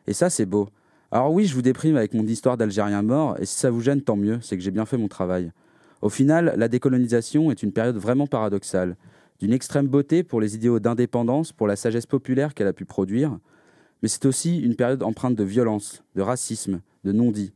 Et 0.09 0.13
ça, 0.13 0.29
c'est 0.29 0.47
beau. 0.47 0.69
Alors 1.11 1.33
oui, 1.33 1.47
je 1.47 1.55
vous 1.55 1.63
déprime 1.63 1.97
avec 1.97 2.13
mon 2.13 2.27
histoire 2.27 2.59
d'Algérien 2.59 3.01
mort, 3.01 3.39
et 3.41 3.47
si 3.47 3.55
ça 3.57 3.71
vous 3.71 3.81
gêne, 3.81 4.03
tant 4.03 4.17
mieux, 4.17 4.41
c'est 4.43 4.59
que 4.59 4.63
j'ai 4.63 4.71
bien 4.71 4.85
fait 4.85 4.99
mon 4.99 5.09
travail. 5.09 5.53
Au 6.03 6.11
final, 6.11 6.53
la 6.59 6.69
décolonisation 6.69 7.51
est 7.51 7.63
une 7.63 7.73
période 7.73 7.97
vraiment 7.97 8.27
paradoxale, 8.27 8.95
d'une 9.41 9.55
extrême 9.55 9.87
beauté 9.87 10.23
pour 10.23 10.39
les 10.39 10.55
idéaux 10.55 10.81
d'indépendance, 10.81 11.53
pour 11.53 11.67
la 11.67 11.77
sagesse 11.77 12.05
populaire 12.05 12.53
qu'elle 12.53 12.67
a 12.67 12.75
pu 12.75 12.85
produire, 12.85 13.39
mais 14.03 14.09
c'est 14.09 14.27
aussi 14.27 14.59
une 14.59 14.77
période 14.77 15.03
empreinte 15.03 15.35
de 15.35 15.45
violence, 15.45 16.05
de 16.15 16.21
racisme, 16.21 16.83
de 17.05 17.13
non-dit. 17.13 17.55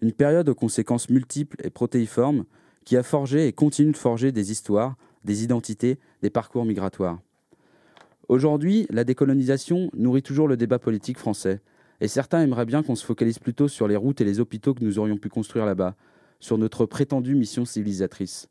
Une 0.00 0.12
période 0.12 0.48
aux 0.48 0.54
conséquences 0.54 1.10
multiples 1.10 1.58
et 1.64 1.70
protéiformes 1.70 2.44
qui 2.86 2.96
a 2.96 3.02
forgé 3.02 3.46
et 3.46 3.52
continue 3.52 3.92
de 3.92 3.96
forger 3.98 4.32
des 4.32 4.50
histoires, 4.52 4.96
des 5.22 5.44
identités, 5.44 5.98
des 6.22 6.30
parcours 6.30 6.64
migratoires. 6.64 7.18
Aujourd'hui, 8.28 8.86
la 8.88 9.04
décolonisation 9.04 9.90
nourrit 9.94 10.22
toujours 10.22 10.48
le 10.48 10.56
débat 10.56 10.78
politique 10.78 11.18
français, 11.18 11.60
et 12.00 12.08
certains 12.08 12.42
aimeraient 12.42 12.66
bien 12.66 12.82
qu'on 12.82 12.94
se 12.94 13.04
focalise 13.04 13.38
plutôt 13.38 13.68
sur 13.68 13.88
les 13.88 13.96
routes 13.96 14.20
et 14.20 14.24
les 14.24 14.40
hôpitaux 14.40 14.74
que 14.74 14.84
nous 14.84 14.98
aurions 14.98 15.16
pu 15.16 15.28
construire 15.28 15.66
là-bas, 15.66 15.94
sur 16.40 16.58
notre 16.58 16.86
prétendue 16.86 17.34
mission 17.34 17.64
civilisatrice. 17.64 18.48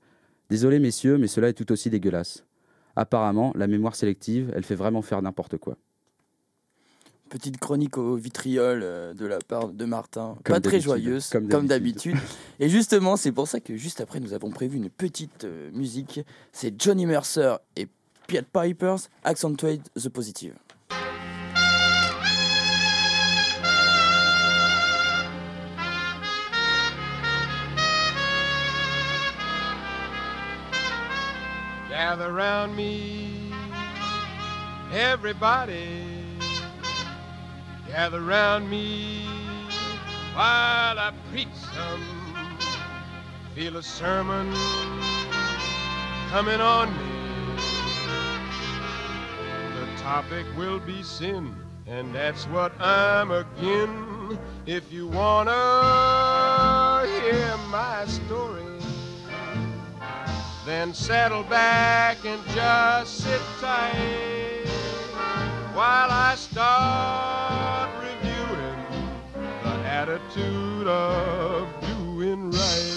Désolé 0.49 0.79
messieurs, 0.79 1.17
mais 1.17 1.27
cela 1.27 1.49
est 1.49 1.53
tout 1.53 1.71
aussi 1.71 1.89
dégueulasse. 1.89 2.43
Apparemment, 2.95 3.51
la 3.55 3.67
mémoire 3.67 3.95
sélective, 3.95 4.51
elle 4.55 4.63
fait 4.63 4.75
vraiment 4.75 5.01
faire 5.01 5.21
n'importe 5.21 5.57
quoi. 5.57 5.77
Petite 7.29 7.57
chronique 7.57 7.97
au 7.97 8.15
vitriol 8.15 8.81
euh, 8.83 9.13
de 9.15 9.25
la 9.25 9.39
part 9.39 9.69
de 9.69 9.85
Martin, 9.85 10.37
pas 10.45 10.59
très 10.59 10.79
joyeuse, 10.79 11.29
comme 11.29 11.65
d'habitude. 11.65 12.15
et 12.59 12.69
justement, 12.69 13.17
c'est 13.17 13.31
pour 13.31 13.47
ça 13.47 13.59
que 13.59 13.75
juste 13.75 13.99
après, 13.99 14.19
nous 14.19 14.33
avons 14.33 14.51
prévu 14.51 14.77
une 14.77 14.91
petite 14.91 15.43
euh, 15.43 15.71
musique. 15.73 16.21
C'est 16.51 16.79
Johnny 16.79 17.07
Mercer 17.07 17.55
et 17.75 17.87
Pied 18.27 18.43
Pipers, 18.43 19.09
Accentuate 19.23 19.81
the 19.95 20.09
Positive. 20.09 20.53
Gather 32.15 32.31
around 32.33 32.77
me, 32.77 33.51
everybody. 34.93 36.15
Gather 37.89 38.21
round 38.21 38.69
me 38.69 39.25
while 40.33 40.97
I 40.97 41.11
preach 41.29 41.53
some. 41.75 42.47
Feel 43.53 43.75
a 43.75 43.83
sermon 43.83 44.49
coming 46.29 46.61
on 46.61 46.89
me. 46.97 47.61
The 49.77 50.01
topic 50.01 50.45
will 50.55 50.79
be 50.79 51.03
sin, 51.03 51.53
and 51.85 52.15
that's 52.15 52.45
what 52.45 52.71
I'm 52.79 53.31
again. 53.31 54.39
If 54.65 54.89
you 54.89 55.09
wanna 55.09 55.51
hear 57.19 57.57
my 57.71 58.05
story 58.07 58.54
then 60.65 60.93
settle 60.95 61.43
back 61.43 62.17
and 62.25 62.41
just 62.47 63.19
sit 63.19 63.39
tight 63.61 64.65
while 65.75 66.09
I 66.09 66.33
start 66.35 67.91
reviewing 68.01 68.83
the 69.61 69.69
attitude 69.87 70.87
of 70.87 71.67
doing 71.81 72.49
right. 72.49 72.91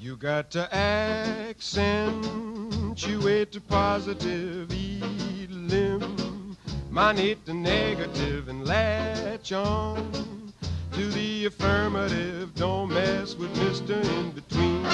You 0.00 0.16
got 0.16 0.50
to 0.50 0.74
accentuate 0.74 1.92
the 3.52 3.60
positive, 3.60 4.72
eat 4.72 5.50
limb 5.52 6.23
Mine 6.94 7.16
hit 7.16 7.44
the 7.44 7.52
negative 7.52 8.48
and 8.48 8.64
latch 8.64 9.50
on 9.50 10.52
to 10.92 11.08
the 11.08 11.46
affirmative. 11.46 12.54
Don't 12.54 12.90
mess 12.90 13.34
with 13.34 13.52
Mr. 13.56 14.00
In 14.16 14.30
Between. 14.30 14.86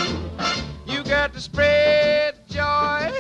You 0.87 1.05
got 1.05 1.35
to 1.35 1.41
spread 1.43 2.37
joy 2.49 3.13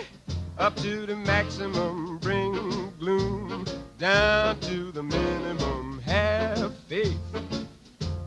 up 0.57 0.75
to 0.77 1.05
the 1.05 1.15
maximum, 1.15 2.17
bring 2.23 2.55
gloom 2.99 3.67
down 3.99 4.59
to 4.61 4.91
the 4.93 5.03
minimum. 5.03 6.01
Have 6.07 6.75
faith 6.89 7.19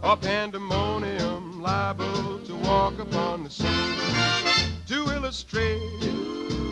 or 0.03 0.15
pandemonium 0.17 1.63
liable 1.63 2.37
to 2.45 2.53
walk 2.57 2.99
upon 2.99 3.43
the 3.43 3.49
scene. 3.49 3.97
To 4.85 5.15
illustrate 5.15 5.81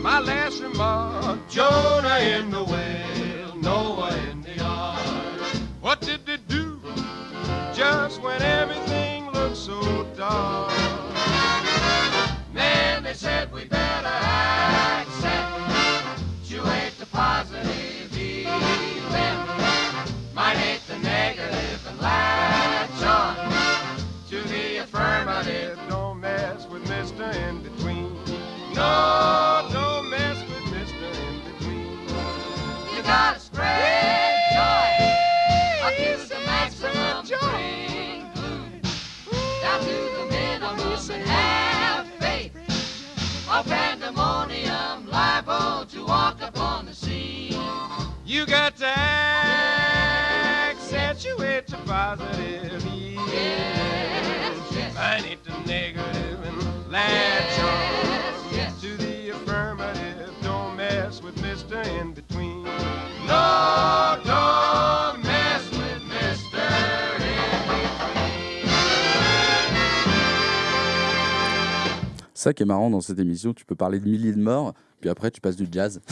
my 0.04 0.20
last 0.20 0.60
remark, 0.62 1.40
Jonah 1.48 2.18
in 2.18 2.52
the 2.52 2.62
whale, 2.62 3.41
with 26.72 26.84
Mr. 26.84 27.34
In 27.48 27.62
Between. 27.62 28.14
No, 28.74 29.68
don't 29.70 30.08
mess 30.08 30.38
with 30.48 30.64
Mr. 30.72 31.04
In 31.20 31.42
Between. 31.52 31.98
You 32.96 33.02
gotta 33.02 33.38
spread 33.38 34.34
joy. 34.52 34.90
Up 35.84 35.92
to 35.94 36.16
the 36.28 36.40
maximum 36.46 37.26
gloom. 37.26 38.30
Down 39.60 39.80
to 39.80 39.96
the 40.16 40.24
minimum 40.30 40.78
and 41.10 41.28
have 41.28 42.06
faith. 42.14 42.56
Or 43.50 43.62
pandemonium 43.64 45.10
liable 45.10 45.84
to 45.86 46.06
walk 46.06 46.40
upon 46.40 46.86
the 46.86 46.94
scene. 46.94 47.52
You 48.24 48.46
got 48.46 48.76
to 48.78 48.86
accentuate 50.70 51.66
the 51.66 51.76
positive. 51.84 52.82
Yes, 53.30 54.96
I 54.96 55.20
need 55.20 55.44
the 55.44 55.52
negative 55.66 56.51
latch 56.92 57.58
on 57.58 58.80
to 58.80 58.96
the 58.98 59.30
affirmative. 59.30 60.30
Don't 60.42 60.76
mess 60.76 61.22
with 61.22 61.34
Mr. 61.36 61.82
In 62.00 62.12
Between. 62.12 62.64
No, 63.26 64.18
don't 64.24 65.22
mess 65.24 65.70
with 65.70 66.02
Mr. 66.10 66.60
Ça 72.34 72.52
qui 72.52 72.62
est 72.62 72.66
marrant 72.66 72.90
dans 72.90 73.00
cette 73.00 73.18
émission, 73.20 73.52
tu 73.54 73.64
peux 73.64 73.74
parler 73.76 74.00
de 74.00 74.04
milliers 74.08 74.32
de 74.32 74.40
morts, 74.40 74.74
puis 75.00 75.08
après 75.10 75.30
tu 75.30 75.40
passes 75.40 75.56
du 75.56 75.66
jazz. 75.70 76.00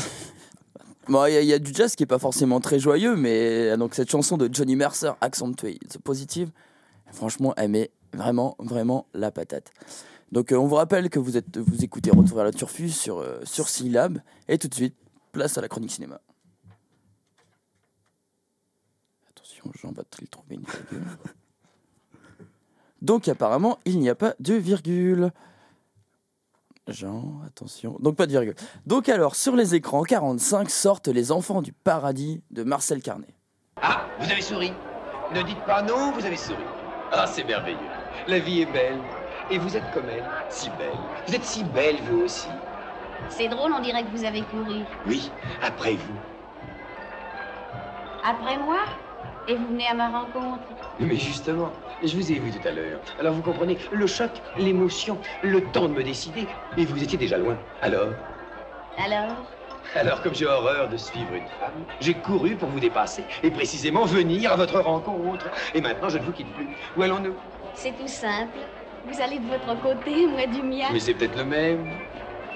Bon, 1.09 1.27
il 1.27 1.33
y, 1.33 1.37
a- 1.39 1.41
il 1.41 1.49
y 1.49 1.53
a 1.53 1.59
du 1.59 1.73
jazz 1.75 1.97
qui 1.97 2.05
est 2.05 2.07
pas 2.07 2.21
forcément 2.21 2.61
très 2.61 2.79
joyeux, 2.79 3.17
mais 3.17 3.77
donc 3.77 3.95
cette 3.97 4.09
chanson 4.09 4.37
de 4.37 4.49
Johnny 4.53 4.77
Mercer, 4.77 5.11
Accentuate 5.21 5.99
Positive, 6.05 6.51
franchement, 7.11 7.53
elle 7.57 7.71
met 7.71 7.91
vraiment, 8.13 8.55
vraiment 8.61 9.07
la 9.13 9.33
patate. 9.33 9.73
Donc, 10.33 10.53
euh, 10.53 10.57
on 10.57 10.67
vous 10.67 10.77
rappelle 10.77 11.11
que 11.11 11.19
vous, 11.19 11.37
êtes, 11.37 11.59
vous 11.59 11.85
écoutez 11.85 12.11
Retour 12.11 12.37
vers 12.37 12.45
la 12.45 12.53
Turfus 12.53 12.91
sur, 12.91 13.19
euh, 13.19 13.41
sur 13.45 13.67
et 14.49 14.59
tout 14.59 14.69
de 14.69 14.75
suite, 14.75 14.97
place 15.33 15.59
à 15.59 15.61
la 15.61 15.69
chronique 15.69 15.91
cinéma. 15.91 16.21
Attention, 19.31 19.71
Jean 19.81 19.93
va-t-il 19.93 20.29
trouver 20.29 20.57
une 20.57 20.65
virgule 20.65 21.07
Donc, 23.03 23.29
apparemment, 23.29 23.79
il 23.85 23.99
n'y 23.99 24.09
a 24.09 24.15
pas 24.15 24.35
de 24.39 24.55
virgule. 24.55 25.33
Jean, 26.87 27.41
attention. 27.47 27.97
Donc 28.01 28.17
pas 28.17 28.27
de 28.27 28.33
virgule. 28.33 28.55
Donc 28.87 29.09
alors, 29.09 29.37
sur 29.37 29.55
les 29.55 29.75
écrans 29.75 30.03
45 30.03 30.71
sortent 30.71 31.09
Les 31.09 31.31
Enfants 31.31 31.63
du 31.63 31.73
Paradis 31.73 32.43
de 32.51 32.65
Marcel 32.65 33.03
Carnet. 33.03 33.35
Ah, 33.81 34.07
vous 34.19 34.31
avez 34.31 34.43
souri 34.43 34.73
Ne 35.35 35.43
dites 35.43 35.65
pas 35.67 35.83
non, 35.83 36.13
vous 36.13 36.25
avez 36.25 36.37
souri. 36.37 36.65
Ah, 37.13 37.27
c'est 37.27 37.45
merveilleux. 37.45 37.79
La 38.27 38.39
vie 38.39 38.63
est 38.63 38.73
belle. 38.73 38.99
Et 39.51 39.59
vous 39.59 39.77
êtes 39.77 39.91
comme 39.93 40.09
elle, 40.09 40.23
si 40.49 40.71
belle. 40.71 40.97
Vous 41.27 41.35
êtes 41.35 41.45
si 41.45 41.65
belle, 41.65 41.97
vous 42.03 42.21
aussi. 42.23 42.49
C'est 43.29 43.49
drôle, 43.49 43.73
on 43.73 43.81
dirait 43.81 44.05
que 44.05 44.11
vous 44.17 44.25
avez 44.25 44.43
couru. 44.43 44.85
Oui, 45.07 45.31
après 45.61 45.95
vous. 45.95 46.15
Après 48.25 48.57
moi? 48.59 48.79
Et 49.49 49.57
vous 49.57 49.67
venez 49.67 49.89
à 49.89 49.95
ma 49.95 50.09
rencontre 50.09 50.61
Mais 51.01 51.17
justement, 51.17 51.73
je 52.03 52.15
vous 52.15 52.31
ai 52.31 52.39
vu 52.39 52.53
tout 52.53 52.69
à 52.69 52.71
l'heure. 52.71 53.01
Alors 53.19 53.35
vous 53.35 53.43
comprenez, 53.43 53.77
le 53.91 54.07
choc, 54.07 54.31
l'émotion, 54.57 55.19
le 55.43 55.65
temps 55.73 55.89
de 55.89 55.95
me 55.95 56.05
décider. 56.05 56.47
Et 56.77 56.85
vous 56.85 57.03
étiez 57.03 57.19
déjà 57.19 57.37
loin. 57.37 57.57
Alors? 57.83 58.13
Alors? 58.99 59.37
Alors, 59.97 60.23
comme 60.23 60.35
j'ai 60.35 60.47
horreur 60.47 60.89
de 60.89 60.97
suivre 60.97 61.35
une 61.35 61.49
femme, 61.59 61.85
j'ai 62.01 62.15
couru 62.15 62.55
pour 62.55 62.69
vous 62.69 62.79
dépasser 62.79 63.25
et 63.43 63.51
précisément 63.51 64.05
venir 64.05 64.53
à 64.53 64.57
votre 64.57 64.79
rencontre. 64.79 65.47
Et 65.75 65.81
maintenant, 65.81 66.09
je 66.09 66.19
ne 66.19 66.23
vous 66.23 66.33
quitte 66.33 66.53
plus. 66.55 66.69
Où 66.97 67.03
allons-nous? 67.03 67.35
C'est 67.75 67.93
tout 67.93 68.07
simple. 68.07 68.59
Vous 69.05 69.21
allez 69.21 69.39
de 69.39 69.47
votre 69.47 69.81
côté, 69.81 70.27
moi 70.27 70.47
du 70.47 70.63
mien. 70.63 70.87
Mais 70.93 71.01
c'est 71.01 71.15
peut-être 71.15 71.37
le 71.39 71.45
même. 71.45 71.87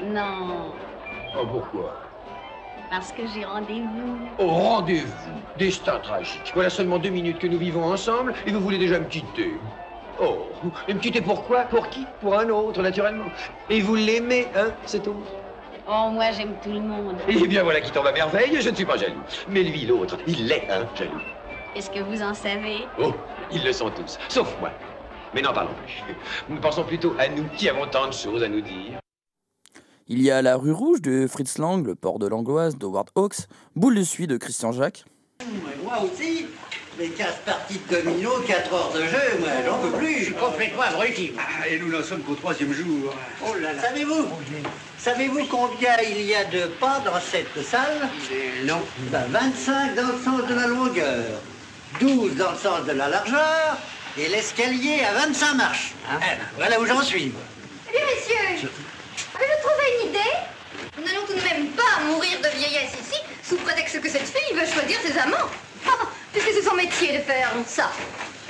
Non, 0.02 0.72
Oh, 1.37 1.46
pourquoi? 1.46 1.96
Parce 2.90 3.11
que 3.12 3.22
j'ai 3.26 3.44
rendez-vous. 3.44 4.18
Au 4.38 4.46
rendez-vous. 4.46 5.33
Destin 5.57 5.98
tragique. 5.98 6.52
Voilà 6.54 6.70
seulement 6.70 6.98
deux 6.98 7.11
minutes 7.11 7.38
que 7.40 7.46
nous 7.46 7.59
vivons 7.59 7.85
ensemble 7.85 8.35
et 8.46 8.52
vous 8.52 8.61
voulez 8.61 8.78
déjà 8.78 9.00
me 9.00 9.07
quitter. 9.07 9.59
Oh, 10.20 10.46
et 10.87 10.94
me 10.94 11.00
quitter 11.00 11.20
pourquoi 11.20 11.64
Pour 11.64 11.88
qui? 11.88 12.07
Pour 12.20 12.38
un 12.38 12.48
autre, 12.50 12.83
naturellement. 12.83 13.26
Et 13.68 13.80
vous 13.80 13.96
l'aimez, 13.96 14.46
hein, 14.54 14.72
cet 14.87 15.09
autre? 15.09 15.33
Oh, 15.88 16.09
moi 16.12 16.30
j'aime 16.30 16.54
tout 16.62 16.70
le 16.72 16.80
monde. 16.80 17.16
Eh 17.28 17.46
bien, 17.48 17.62
voilà 17.64 17.80
qui 17.80 17.90
tombe 17.90 18.07
à 18.07 18.12
merveille, 18.12 18.57
je 18.61 18.70
ne 18.70 18.74
suis 18.74 18.85
pas 18.85 18.96
jaloux. 18.96 19.22
Mais 19.48 19.62
lui, 19.64 19.87
l'autre, 19.87 20.18
il 20.26 20.46
l'est, 20.46 20.66
hein, 20.70 20.87
jaloux. 20.94 21.20
Est-ce 21.74 21.90
que 21.90 22.00
vous 22.00 22.22
en 22.22 22.33
savez? 22.35 22.87
Oh, 22.98 23.12
ils 23.50 23.64
le 23.64 23.72
sont 23.72 23.90
tous, 23.90 24.18
sauf 24.28 24.57
moi. 24.61 24.70
Mais 25.34 25.42
n'en 25.42 25.52
parlons 25.52 25.74
plus. 25.84 26.14
Nous 26.48 26.60
pensons 26.60 26.84
plutôt 26.84 27.14
à 27.18 27.28
nous 27.28 27.44
qui 27.56 27.68
avons 27.68 27.86
tant 27.86 28.06
de 28.06 28.12
choses 28.12 28.42
à 28.42 28.48
nous 28.48 28.60
dire. 28.60 29.00
Il 30.06 30.22
y 30.22 30.30
a 30.30 30.42
La 30.42 30.56
Rue 30.56 30.72
Rouge 30.72 31.00
de 31.00 31.26
Fritz 31.26 31.58
Lang, 31.58 31.84
Le 31.84 31.94
Port 31.94 32.18
de 32.18 32.28
l'Angoisse 32.28 32.76
d'Howard 32.76 33.08
Hawks, 33.14 33.48
Boule 33.74 33.96
de 33.96 34.02
Suie 34.02 34.26
de 34.26 34.36
Christian 34.36 34.70
Jacques, 34.70 35.04
Moi 35.82 35.94
aussi, 36.02 36.46
les 36.98 37.08
15 37.08 37.26
parties 37.44 37.80
de 37.90 37.96
domino, 37.96 38.30
4 38.46 38.72
heures 38.72 38.92
de 38.94 39.00
jeu, 39.00 39.38
moi, 39.40 39.48
j'en 39.66 39.78
peux 39.78 39.96
plus. 39.96 40.18
Je 40.18 40.24
suis 40.26 40.34
complètement 40.34 40.82
abruti. 40.82 41.32
Et 41.68 41.78
nous 41.78 41.90
n'en 41.90 42.02
sommes 42.02 42.20
qu'au 42.20 42.34
troisième 42.34 42.72
jour. 42.72 43.14
Oh 43.44 43.54
là 43.54 43.72
là. 43.72 43.82
Savez-vous 43.82 44.26
Savez-vous 44.98 45.46
combien 45.46 45.96
il 46.08 46.22
y 46.22 46.34
a 46.34 46.44
de 46.44 46.66
pas 46.78 47.00
dans 47.00 47.18
cette 47.20 47.64
salle? 47.64 48.08
Non. 48.64 48.80
Ben, 49.10 49.24
25 49.30 49.94
dans 49.96 50.12
le 50.12 50.18
sens 50.22 50.46
de 50.48 50.54
la 50.54 50.66
longueur, 50.66 51.24
12 52.00 52.36
dans 52.36 52.52
le 52.52 52.56
sens 52.58 52.84
de 52.86 52.92
la 52.92 53.08
largeur, 53.08 53.78
et 54.18 54.29
l'escalier 54.29 55.03
à 55.05 55.14
25 55.14 55.55
marches. 55.55 55.92
Eh 56.09 56.20
ben, 56.20 56.38
voilà 56.57 56.81
où 56.81 56.87
j'en 56.87 57.03
suis. 57.03 57.27
moi. 57.27 57.40
Eh 57.88 57.92
bien, 57.92 58.00
messieurs, 58.07 58.68
avez-vous 59.35 59.68
trouvé 59.68 59.85
une 60.03 60.11
idée? 60.11 60.35
Nous 60.96 61.05
n'allons 61.05 61.27
tout 61.27 61.35
de 61.35 61.42
même 61.42 61.68
pas 61.68 62.00
mourir 62.07 62.38
de 62.40 62.48
vieillesse 62.59 62.92
ici, 63.00 63.20
sous 63.42 63.57
prétexte 63.57 64.00
que 64.00 64.09
cette 64.09 64.27
fille 64.29 64.55
veut 64.57 64.66
choisir 64.66 64.98
ses 65.05 65.18
amants. 65.18 65.48
Ah, 65.87 66.07
puisque 66.33 66.48
c'est 66.53 66.62
son 66.62 66.74
métier 66.74 67.18
de 67.18 67.22
faire 67.22 67.50
ça, 67.66 67.90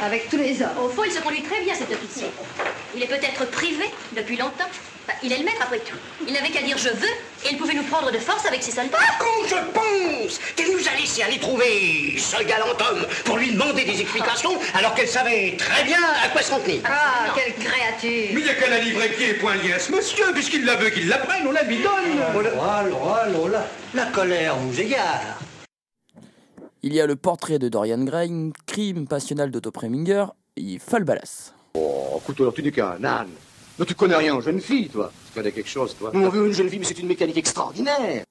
avec 0.03 0.29
tous 0.29 0.37
les 0.37 0.61
hommes. 0.63 0.79
Au 0.85 0.89
fond, 0.89 1.05
il 1.05 1.13
se 1.13 1.21
conduit 1.21 1.43
très 1.43 1.61
bien, 1.63 1.75
cet 1.75 1.91
officier. 1.93 2.27
Il 2.95 3.03
est 3.03 3.07
peut-être 3.07 3.45
privé 3.51 3.91
depuis 4.13 4.37
longtemps. 4.37 4.69
Bah, 5.07 5.13
il 5.23 5.31
est 5.33 5.39
le 5.39 5.45
maître 5.45 5.61
après 5.63 5.81
tout. 5.81 5.97
Il 6.27 6.33
n'avait 6.33 6.49
qu'à 6.49 6.63
dire 6.63 6.79
je 6.79 6.89
veux 6.89 7.15
et 7.45 7.53
il 7.53 7.59
pouvait 7.59 7.75
nous 7.75 7.83
prendre 7.83 8.11
de 8.11 8.19
force 8.19 8.47
avec 8.47 8.63
ses 8.63 8.71
soldats. 8.71 8.97
Par 8.97 9.19
contre, 9.19 9.49
je 9.49 9.57
pense 9.73 10.39
qu'elle 10.57 10.73
nous 10.73 10.89
a 10.89 10.99
laissé 10.99 11.23
aller 11.23 11.39
trouver 11.39 12.17
ce 12.17 12.43
galant 12.43 12.73
homme 12.91 13.07
pour 13.25 13.37
lui 13.37 13.53
demander 13.53 13.85
des 13.85 14.01
explications 14.01 14.53
alors 14.73 14.95
qu'elle 14.95 15.09
savait 15.09 15.57
très 15.59 15.85
bien 15.85 15.99
à 16.25 16.29
quoi 16.29 16.41
s'en 16.43 16.59
tenir. 16.61 16.81
Ah, 16.87 17.35
quelle 17.35 17.53
créature 17.55 18.31
Mais 18.33 18.41
il 18.41 18.45
n'y 18.45 18.49
a 18.49 18.55
qu'à 18.55 18.71
la 18.71 18.79
livrer 18.79 19.09
pied 19.11 19.31
et 19.31 19.35
point 19.35 19.57
lié 19.57 19.75
à 19.75 19.79
ce 19.79 19.93
monsieur, 19.93 20.33
puisqu'il 20.33 20.65
la 20.65 20.77
veut 20.77 20.89
qu'il 20.89 21.07
la 21.09 21.19
prenne, 21.19 21.47
on 21.47 21.53
la 21.53 21.65
lui 21.65 21.79
donne. 21.83 22.23
Oh 22.35 22.41
là 22.41 22.51
là 22.51 23.49
là 23.49 23.67
la 23.95 24.07
colère 24.07 24.57
vous 24.57 24.81
égare. 24.81 25.39
il 26.83 26.95
y 26.95 27.01
a 27.01 27.07
Le 27.07 27.17
Portrait 27.17 27.59
de 27.59 27.69
Dorian 27.69 28.03
Gray, 28.05 28.31
Crime 28.67 29.07
passionnel 29.07 29.51
d'Otto 29.51 29.71
Preminger 29.71 30.25
et 30.57 30.79
Falbalas. 30.79 31.53
Oh, 31.75 32.21
écoute, 32.23 32.41
alors 32.41 32.55
tu 32.55 32.63
n'es 32.63 32.73
qu'un 32.73 33.03
âne. 33.05 33.29
Non, 33.79 33.85
tu 33.85 33.95
connais 33.95 34.15
rien 34.15 34.37
aux 34.37 34.41
jeunes 34.41 34.61
filles, 34.61 34.89
toi. 34.89 35.11
Tu 35.27 35.33
connais 35.35 35.51
quelque 35.51 35.69
chose, 35.69 35.97
toi. 35.97 36.13
On 36.15 36.29
veut 36.29 36.47
une 36.47 36.53
jeune 36.53 36.69
fille, 36.69 36.79
mais 36.79 36.85
c'est 36.85 36.99
une 36.99 37.09
mécanique 37.09 37.39
extraordinaire. 37.39 38.25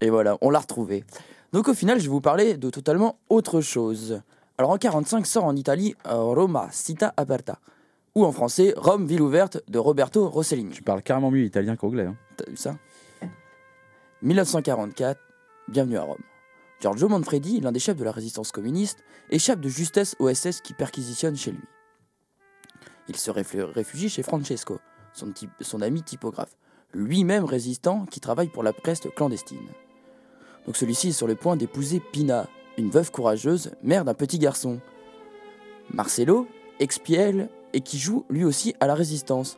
Et 0.00 0.10
voilà, 0.10 0.36
on 0.40 0.50
l'a 0.50 0.58
retrouvé. 0.58 1.04
Donc 1.52 1.68
au 1.68 1.74
final, 1.74 1.98
je 1.98 2.04
vais 2.04 2.10
vous 2.10 2.20
parler 2.20 2.56
de 2.56 2.68
totalement 2.70 3.18
autre 3.28 3.60
chose. 3.60 4.20
Alors 4.58 4.72
en 4.72 4.78
45 4.78 5.26
sort 5.26 5.44
en 5.44 5.54
Italie 5.54 5.94
euh, 6.06 6.14
Roma, 6.14 6.68
Città 6.72 7.14
Aperta. 7.16 7.58
Ou 8.16 8.24
en 8.24 8.32
français, 8.32 8.74
Rome, 8.76 9.06
ville 9.06 9.22
ouverte 9.22 9.62
de 9.68 9.78
Roberto 9.78 10.28
Rossellini. 10.28 10.72
Tu 10.72 10.82
parles 10.82 11.02
carrément 11.02 11.30
mieux 11.30 11.44
italien 11.44 11.76
qu'anglais. 11.76 12.06
Hein. 12.06 12.16
T'as 12.36 12.50
vu 12.50 12.56
ça? 12.56 12.74
1944, 14.22 15.20
bienvenue 15.68 15.98
à 15.98 16.02
Rome. 16.02 16.22
Giorgio 16.80 17.08
Manfredi, 17.08 17.60
l'un 17.60 17.72
des 17.72 17.78
chefs 17.78 17.96
de 17.96 18.04
la 18.04 18.12
résistance 18.12 18.52
communiste, 18.52 19.02
échappe 19.30 19.60
de 19.60 19.68
justesse 19.68 20.14
au 20.18 20.32
SS 20.32 20.60
qui 20.60 20.74
perquisitionne 20.74 21.36
chez 21.36 21.52
lui. 21.52 21.64
Il 23.08 23.16
se 23.16 23.30
réfugie 23.30 24.08
chez 24.08 24.22
Francesco, 24.22 24.78
son, 25.12 25.82
ami 25.82 26.02
typographe, 26.02 26.56
lui-même 26.92 27.44
résistant 27.44 28.04
qui 28.04 28.20
travaille 28.20 28.48
pour 28.48 28.62
la 28.62 28.72
presse 28.72 29.00
clandestine. 29.14 29.68
Donc 30.66 30.76
celui-ci 30.76 31.08
est 31.08 31.12
sur 31.12 31.26
le 31.26 31.36
point 31.36 31.56
d'épouser 31.56 32.00
Pina, 32.12 32.46
une 32.76 32.90
veuve 32.90 33.10
courageuse, 33.10 33.70
mère 33.82 34.04
d'un 34.04 34.14
petit 34.14 34.38
garçon. 34.38 34.80
Marcelo, 35.94 36.46
expielle 36.78 37.48
et 37.72 37.80
qui 37.80 37.98
joue 37.98 38.26
lui 38.28 38.44
aussi 38.44 38.74
à 38.80 38.86
la 38.86 38.94
résistance. 38.94 39.56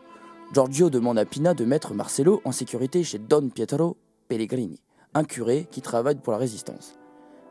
Giorgio 0.52 0.88
demande 0.88 1.18
à 1.18 1.24
Pina 1.24 1.54
de 1.54 1.64
mettre 1.64 1.94
Marcelo 1.94 2.40
en 2.44 2.52
sécurité 2.52 3.02
chez 3.02 3.18
Don 3.18 3.48
Pietro 3.48 3.96
Pellegrini, 4.28 4.80
un 5.14 5.24
curé 5.24 5.66
qui 5.70 5.82
travaille 5.82 6.16
pour 6.16 6.32
la 6.32 6.38
résistance. 6.38 6.98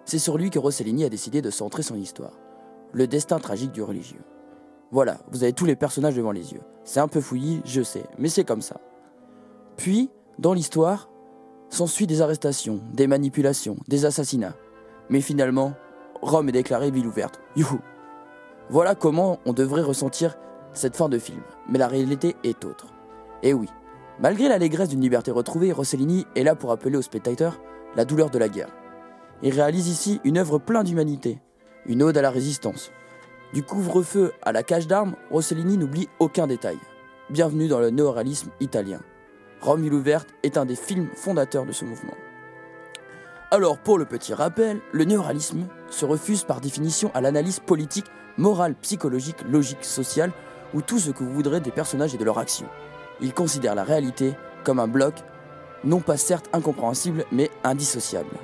C'est 0.08 0.20
sur 0.20 0.38
lui 0.38 0.50
que 0.50 0.58
Rossellini 0.58 1.04
a 1.04 1.10
décidé 1.10 1.42
de 1.42 1.50
centrer 1.50 1.84
son 1.84 1.96
histoire. 1.96 2.32
Le 2.94 3.08
destin 3.08 3.40
tragique 3.40 3.74
du 3.74 3.84
religieux. 3.84 4.22
Voilà, 4.90 5.18
vous 5.34 5.44
avez 5.44 5.52
tous 5.52 5.66
les 5.66 5.76
personnages 5.76 6.16
devant 6.16 6.32
les 6.32 6.54
yeux. 6.54 6.62
C'est 6.86 7.02
un 7.02 7.10
peu 7.10 7.20
fouillis, 7.20 7.62
je 7.66 7.82
sais, 7.82 8.06
mais 8.18 8.30
c'est 8.30 8.46
comme 8.46 8.62
ça. 8.62 8.80
Puis, 9.76 10.10
dans 10.40 10.54
l'histoire, 10.54 11.10
s'ensuit 11.68 12.08
des 12.08 12.22
arrestations, 12.22 12.80
des 12.94 13.06
manipulations, 13.06 13.76
des 13.90 14.06
assassinats. 14.06 14.56
Mais 15.10 15.20
finalement, 15.20 15.74
Rome 16.22 16.48
est 16.48 16.54
déclarée 16.54 16.90
ville 16.90 17.08
ouverte. 17.08 17.42
Youhou 17.58 17.80
Voilà 18.70 18.96
comment 18.96 19.40
on 19.46 19.52
devrait 19.52 19.82
ressentir 19.82 20.38
cette 20.72 20.96
fin 20.96 21.10
de 21.10 21.20
film. 21.20 21.42
Mais 21.68 21.80
la 21.80 21.90
réalité 21.90 22.38
est 22.46 22.64
autre. 22.64 22.88
Et 23.44 23.54
oui, 23.54 23.68
malgré 24.22 24.48
l'allégresse 24.48 24.88
d'une 24.88 25.02
liberté 25.02 25.32
retrouvée, 25.32 25.74
Rossellini 25.74 26.26
est 26.38 26.44
là 26.44 26.56
pour 26.56 26.72
appeler 26.72 26.96
au 26.96 27.02
spectateur 27.02 27.60
la 27.98 28.06
douleur 28.06 28.30
de 28.30 28.40
la 28.40 28.48
guerre. 28.48 28.72
Il 29.44 29.54
réalise 29.54 29.88
ici 29.88 30.20
une 30.24 30.40
œuvre 30.40 30.58
pleine 30.58 30.84
d'humanité, 30.84 31.40
une 31.86 32.02
ode 32.02 32.18
à 32.18 32.24
la 32.24 32.32
résistance. 32.32 32.92
Du 33.54 33.62
couvre-feu 33.62 34.34
à 34.42 34.52
la 34.52 34.64
cage 34.64 34.88
d'armes, 34.88 35.16
Rossellini 35.30 35.78
n'oublie 35.78 36.10
aucun 36.18 36.48
détail. 36.48 36.80
Bienvenue 37.30 37.68
dans 37.68 37.80
le 37.80 37.92
néoréalisme 37.92 38.50
italien. 38.60 39.00
Rome 39.62 39.84
ville 39.84 39.94
ouverte 39.94 40.30
est 40.42 40.58
un 40.58 40.66
des 40.66 40.76
films 40.76 41.10
fondateurs 41.16 41.66
de 41.66 41.72
ce 41.72 41.86
mouvement. 41.86 42.16
Alors, 43.52 43.78
pour 43.78 44.00
le 44.00 44.06
petit 44.06 44.34
rappel, 44.34 44.82
le 44.92 45.04
néoréalisme 45.04 45.68
se 45.90 46.06
refuse 46.06 46.44
par 46.44 46.60
définition 46.60 47.12
à 47.14 47.22
l'analyse 47.22 47.60
politique, 47.60 48.08
morale, 48.38 48.76
psychologique, 48.82 49.44
logique, 49.48 49.86
sociale, 49.86 50.32
ou 50.74 50.82
tout 50.82 50.98
ce 50.98 51.12
que 51.12 51.24
vous 51.24 51.32
voudrez 51.32 51.62
des 51.62 51.72
personnages 51.72 52.16
et 52.16 52.18
de 52.18 52.26
leurs 52.26 52.40
actions. 52.40 52.68
Il 53.22 53.34
considère 53.34 53.76
la 53.76 53.84
réalité 53.84 54.34
comme 54.64 54.80
un 54.80 54.88
bloc, 54.88 55.14
non 55.84 56.00
pas 56.00 56.18
certes 56.18 56.50
incompréhensible, 56.54 57.24
mais 57.32 57.52
indissociable. 57.64 58.36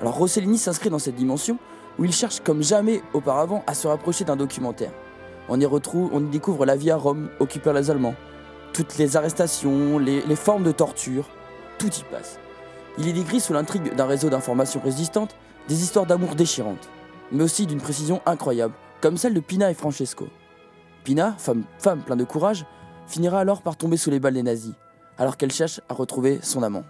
Alors 0.00 0.16
Rossellini 0.16 0.58
s'inscrit 0.58 0.90
dans 0.90 0.98
cette 0.98 1.14
dimension 1.14 1.58
où 1.98 2.04
il 2.04 2.12
cherche 2.12 2.40
comme 2.40 2.62
jamais 2.62 3.02
auparavant 3.12 3.62
à 3.66 3.74
se 3.74 3.86
rapprocher 3.86 4.24
d'un 4.24 4.36
documentaire. 4.36 4.90
On 5.48 5.60
y 5.60 5.66
retrouve, 5.66 6.10
on 6.12 6.24
y 6.24 6.28
découvre 6.28 6.66
la 6.66 6.76
vie 6.76 6.90
à 6.90 6.96
Rome, 6.96 7.28
occupée 7.38 7.64
par 7.64 7.74
les 7.74 7.90
Allemands, 7.90 8.14
toutes 8.72 8.96
les 8.98 9.16
arrestations, 9.16 9.98
les, 9.98 10.36
formes 10.36 10.64
de 10.64 10.72
torture, 10.72 11.28
tout 11.78 11.90
y 11.94 12.02
passe. 12.10 12.38
Il 12.98 13.06
y 13.06 13.12
décrit 13.12 13.40
sous 13.40 13.52
l'intrigue 13.52 13.94
d'un 13.94 14.06
réseau 14.06 14.30
d'informations 14.30 14.80
résistantes 14.80 15.36
des 15.68 15.82
histoires 15.82 16.06
d'amour 16.06 16.34
déchirantes, 16.34 16.88
mais 17.30 17.44
aussi 17.44 17.66
d'une 17.66 17.80
précision 17.80 18.20
incroyable, 18.26 18.74
comme 19.00 19.16
celle 19.16 19.34
de 19.34 19.40
Pina 19.40 19.70
et 19.70 19.74
Francesco. 19.74 20.28
Pina, 21.04 21.34
femme, 21.38 21.64
femme 21.78 22.00
pleine 22.00 22.18
de 22.18 22.24
courage, 22.24 22.66
finira 23.06 23.40
alors 23.40 23.62
par 23.62 23.76
tomber 23.76 23.96
sous 23.96 24.10
les 24.10 24.20
balles 24.20 24.34
des 24.34 24.42
nazis, 24.42 24.74
alors 25.18 25.36
qu'elle 25.36 25.52
cherche 25.52 25.80
à 25.88 25.94
retrouver 25.94 26.38
son 26.42 26.62
amant. 26.62 26.84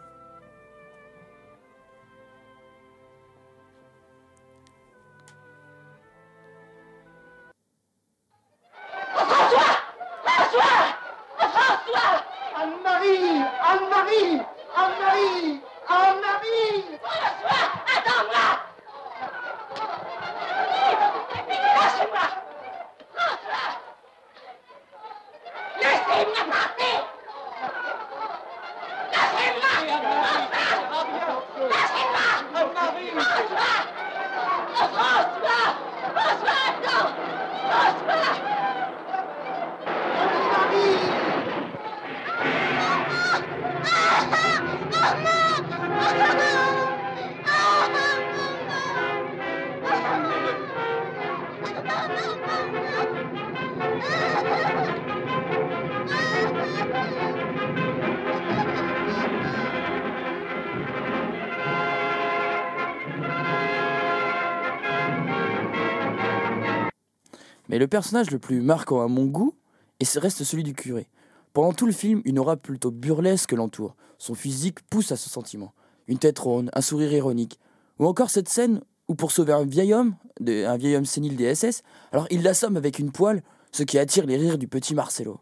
Mais 67.75 67.81
le 67.81 67.89
personnage 67.89 68.31
le 68.31 68.39
plus 68.39 68.61
marquant 68.61 69.03
à 69.03 69.09
mon 69.09 69.25
goût 69.25 69.57
et 69.99 70.05
reste 70.21 70.45
celui 70.45 70.63
du 70.63 70.75
curé. 70.75 71.09
Pendant 71.53 71.73
tout 71.73 71.87
le 71.87 71.93
film, 71.93 72.23
une 72.25 72.39
aura 72.39 72.57
plutôt 72.57 72.93
burlesque 72.93 73.51
l'entoure. 73.51 73.97
Son 74.17 74.35
physique 74.35 74.79
pousse 74.89 75.11
à 75.11 75.17
ce 75.17 75.29
sentiment. 75.29 75.73
Une 76.07 76.19
tête 76.19 76.39
ronde, 76.39 76.71
un 76.73 76.81
sourire 76.81 77.13
ironique. 77.13 77.59
Ou 77.99 78.07
encore 78.07 78.31
cette 78.31 78.49
scène 78.49 78.81
où 79.09 79.17
pour 79.17 79.33
sauver 79.33 79.53
un 79.55 79.65
vieil 79.65 79.93
homme, 79.93 80.15
un 80.47 80.77
vieil 80.77 80.95
homme 80.95 81.05
sénile 81.05 81.35
des 81.35 81.53
SS, 81.53 81.83
alors 82.13 82.29
il 82.31 82.45
l'assomme 82.45 82.77
avec 82.77 83.01
une 83.01 83.11
poêle, 83.11 83.43
ce 83.73 83.83
qui 83.83 83.99
attire 83.99 84.25
les 84.25 84.37
rires 84.37 84.59
du 84.59 84.69
petit 84.69 84.95
Marcelo. 84.95 85.41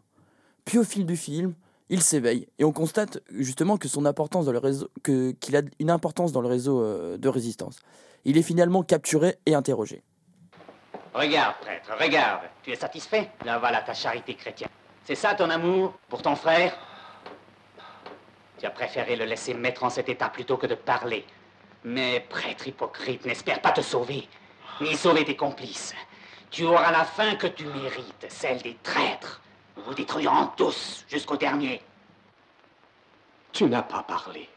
Puis 0.65 0.79
au 0.79 0.83
fil 0.83 1.05
du 1.05 1.15
film, 1.15 1.53
il 1.89 2.01
s'éveille 2.01 2.47
et 2.57 2.63
on 2.63 2.71
constate 2.71 3.19
justement 3.29 3.77
qu'il 3.77 3.91
a 5.55 5.61
une 5.77 5.91
importance 5.91 6.31
dans 6.31 6.41
le 6.41 6.47
réseau 6.47 6.81
euh, 6.81 7.15
de 7.15 7.29
résistance. 7.29 7.77
Il 8.25 8.39
est 8.39 8.41
finalement 8.41 8.81
capturé 8.81 9.35
et 9.45 9.53
interrogé. 9.53 10.01
Regarde, 11.13 11.55
prêtre, 11.61 11.91
regarde. 11.99 12.41
Tu 12.63 12.71
es 12.71 12.75
satisfait? 12.75 13.29
Là, 13.45 13.59
voilà 13.59 13.81
ta 13.81 13.93
charité 13.93 14.33
chrétienne. 14.35 14.69
C'est 15.05 15.15
ça 15.15 15.35
ton 15.35 15.49
amour? 15.49 15.93
Pour 16.09 16.21
ton 16.21 16.35
frère? 16.35 16.75
Tu 18.57 18.65
as 18.65 18.71
préféré 18.71 19.15
le 19.15 19.25
laisser 19.25 19.53
mettre 19.53 19.83
en 19.83 19.89
cet 19.89 20.09
état 20.09 20.29
plutôt 20.29 20.57
que 20.57 20.65
de 20.67 20.75
parler. 20.75 21.25
Mais, 21.83 22.21
prêtre 22.21 22.67
hypocrite, 22.67 23.25
n'espère 23.25 23.61
pas 23.61 23.71
te 23.71 23.81
sauver, 23.81 24.27
ni 24.81 24.95
sauver 24.95 25.25
tes 25.25 25.35
complices. 25.35 25.93
Tu 26.49 26.63
auras 26.65 26.91
la 26.91 27.03
fin 27.03 27.35
que 27.35 27.47
tu 27.47 27.65
mérites, 27.65 28.25
celle 28.29 28.61
des 28.61 28.77
traîtres. 28.81 29.41
Nous 29.75 29.83
vous 29.83 29.93
détruirons 29.93 30.47
tous 30.55 31.03
jusqu'au 31.09 31.35
dernier. 31.35 31.81
Tu 33.51 33.65
n'as 33.65 33.83
pas 33.83 34.03
parlé. 34.03 34.49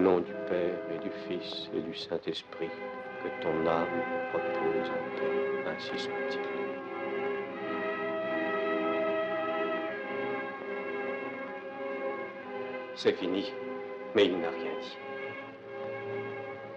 Nom 0.00 0.20
du 0.20 0.32
Père 0.48 0.78
et 0.94 0.98
du 0.98 1.10
Fils 1.28 1.68
et 1.76 1.80
du 1.80 1.94
Saint-Esprit, 1.94 2.70
que 3.22 3.42
ton 3.42 3.66
âme 3.66 3.86
repose 4.32 4.88
en 4.88 5.18
paix, 5.18 5.70
ainsi 5.70 6.02
soit-il. 6.02 6.40
C'est 12.94 13.12
fini, 13.12 13.52
mais 14.14 14.26
il 14.26 14.38
n'a 14.38 14.48
rien 14.48 14.72
dit. 14.80 14.96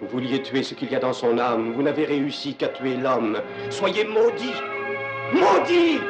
Vous 0.01 0.07
vouliez 0.07 0.41
tuer 0.41 0.63
ce 0.63 0.73
qu'il 0.73 0.91
y 0.91 0.95
a 0.95 0.99
dans 0.99 1.13
son 1.13 1.37
âme, 1.37 1.73
vous 1.73 1.83
n'avez 1.83 2.05
réussi 2.05 2.55
qu'à 2.55 2.69
tuer 2.69 2.95
l'homme. 2.95 3.39
Soyez 3.69 4.03
maudits 4.03 4.61
Maudits 5.33 6.01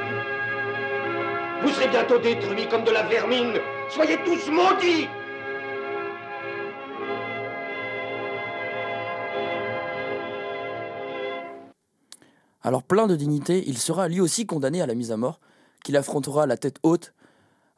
Vous 1.62 1.70
serez 1.70 1.88
bientôt 1.90 2.18
détruits 2.18 2.68
comme 2.68 2.84
de 2.84 2.92
la 2.92 3.04
vermine. 3.04 3.60
Soyez 3.90 4.18
tous 4.26 4.50
maudits 4.50 5.08
Alors 12.64 12.82
plein 12.82 13.08
de 13.08 13.16
dignité, 13.18 13.62
il 13.68 13.78
sera 13.78 14.08
lui 14.08 14.22
aussi 14.22 14.46
condamné 14.46 14.82
à 14.82 14.86
la 14.86 14.96
mise 14.96 15.12
à 15.12 15.18
mort, 15.18 15.42
qu'il 15.84 15.98
affrontera 15.98 16.48
la 16.48 16.56
tête 16.56 16.78
haute, 16.82 17.14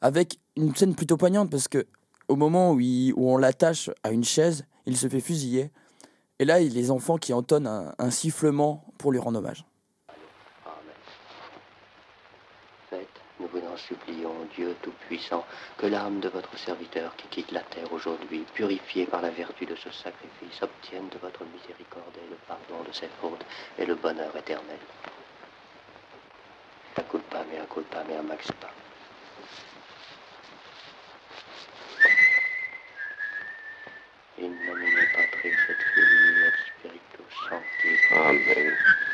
avec 0.01 0.37
une 0.55 0.75
scène 0.75 0.93
plutôt 0.93 1.17
poignante 1.17 1.49
parce 1.49 1.67
que 1.67 1.87
au 2.27 2.35
moment 2.35 2.71
où, 2.71 2.79
on 3.17 3.37
l'attache 3.37 3.89
à 4.03 4.11
une 4.11 4.23
chaise, 4.23 4.65
il 4.85 4.95
se 4.97 5.07
fait 5.07 5.19
fusiller. 5.19 5.71
Et 6.37 6.45
là, 6.45 6.59
il 6.59 6.67
y 6.67 6.71
a 6.71 6.73
les 6.73 6.91
enfants 6.91 7.17
qui 7.17 7.33
entonnent 7.33 7.93
un 7.97 8.11
sifflement 8.11 8.85
pour 8.97 9.11
lui 9.11 9.19
rendre 9.19 9.39
hommage. 9.39 9.65
Faites, 12.89 13.07
nous 13.39 13.47
vous 13.47 13.59
en 13.59 13.77
supplions, 13.77 14.33
Dieu 14.55 14.74
Tout-Puissant, 14.85 15.43
que 15.79 15.87
l'âme 15.87 16.19
de 16.19 16.29
votre 16.29 16.55
serviteur 16.59 17.15
qui 17.15 17.27
quitte 17.27 17.51
la 17.51 17.61
terre 17.61 17.91
aujourd'hui, 17.91 18.45
purifiée 18.53 19.07
par 19.07 19.19
la 19.19 19.31
vertu 19.31 19.65
de 19.65 19.75
ce 19.75 19.89
sacrifice, 19.89 20.61
obtienne 20.61 21.09
de 21.09 21.17
votre 21.17 21.43
miséricorde 21.43 22.13
le 22.29 22.35
pardon 22.47 22.83
de 22.87 22.93
ses 22.93 23.09
fautes 23.19 23.43
et 23.79 23.85
le 23.87 23.95
bonheur 23.95 24.35
éternel. 24.37 24.77
A 26.97 27.01
culpa 27.01 27.43
mea, 27.49 27.65
culpa 27.65 28.03
mea 28.03 28.21
maxima. 28.21 28.69
In 34.37 34.53
nomine 34.67 35.07
Patris 35.15 35.59
et 35.69 35.77
Filii 35.93 36.45
et 36.45 36.53
Spiritus. 36.67 37.35
Amen. 38.11 39.04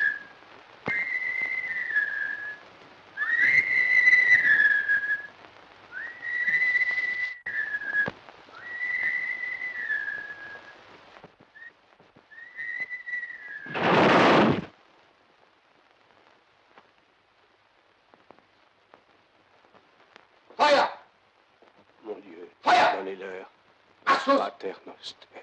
terre 24.62 24.82
nostre. 24.86 25.40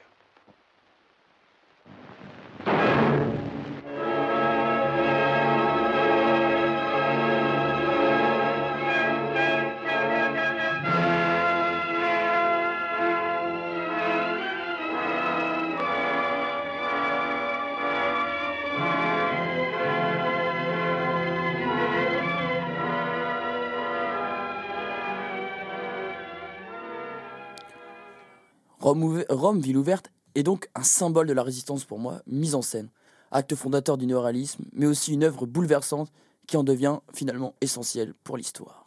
Rome, 29.29 29.61
ville 29.61 29.77
ouverte, 29.77 30.11
est 30.35 30.43
donc 30.43 30.69
un 30.75 30.83
symbole 30.83 31.27
de 31.27 31.33
la 31.33 31.43
résistance 31.43 31.85
pour 31.85 31.99
moi, 31.99 32.23
mise 32.27 32.55
en 32.55 32.63
scène. 32.63 32.89
Acte 33.31 33.55
fondateur 33.55 33.99
du 33.99 34.07
néoréalisme, 34.07 34.65
mais 34.73 34.87
aussi 34.87 35.13
une 35.13 35.25
œuvre 35.25 35.47
bouleversante 35.47 36.11
qui 36.47 36.57
en 36.57 36.65
devient 36.65 36.99
finalement 37.13 37.55
essentielle 37.61 38.15
pour 38.25 38.37
l'histoire. 38.37 38.87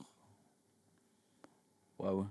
Waouh. 2.00 2.26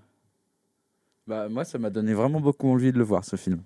Bah, 1.27 1.49
moi, 1.49 1.65
ça 1.65 1.79
m'a 1.79 1.91
donné 1.91 2.13
vraiment 2.15 2.41
beaucoup 2.41 2.69
envie 2.69 2.93
de 2.93 2.99
le 2.99 3.05
voir, 3.05 3.25
ce 3.25 3.37
film. 3.37 3.63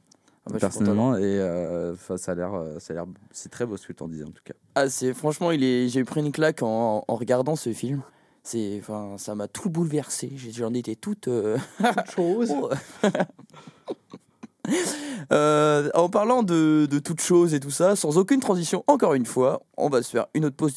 Ah 0.46 0.50
bah, 0.52 0.58
Personnellement, 0.58 1.16
et 1.16 1.22
euh, 1.22 1.96
ça 1.96 2.32
a 2.32 2.34
l'air, 2.34 2.52
euh, 2.52 2.78
ça 2.78 2.92
a 2.92 2.96
l'air, 2.96 3.06
c'est 3.30 3.48
très 3.48 3.64
beau 3.64 3.78
ce 3.78 3.86
que 3.86 3.94
tu 3.94 4.02
en 4.02 4.08
disais 4.08 4.24
en 4.24 4.30
tout 4.30 4.42
cas. 4.44 4.52
Ah, 4.74 4.90
c'est 4.90 5.14
franchement, 5.14 5.50
il 5.50 5.64
est, 5.64 5.88
j'ai 5.88 6.04
pris 6.04 6.20
une 6.20 6.32
claque 6.32 6.62
en, 6.62 7.02
en 7.08 7.16
regardant 7.16 7.56
ce 7.56 7.72
film. 7.72 8.02
C'est, 8.46 8.78
enfin, 8.80 9.14
ça 9.16 9.34
m'a 9.34 9.48
tout 9.48 9.70
bouleversé. 9.70 10.30
J'ai- 10.36 10.52
J'en 10.52 10.72
étais 10.74 10.94
toute. 10.96 11.28
euh, 11.28 11.56
chose. 12.14 12.52
oh. 12.54 12.70
Euh, 15.32 15.90
en 15.94 16.08
parlant 16.08 16.42
de, 16.42 16.86
de 16.90 16.98
toutes 16.98 17.20
choses 17.20 17.54
et 17.54 17.60
tout 17.60 17.70
ça, 17.70 17.96
sans 17.96 18.16
aucune 18.18 18.40
transition, 18.40 18.82
encore 18.86 19.14
une 19.14 19.26
fois, 19.26 19.62
on 19.76 19.88
va 19.88 20.02
se 20.02 20.10
faire 20.10 20.26
une 20.34 20.44
autre 20.46 20.56
pause 20.56 20.76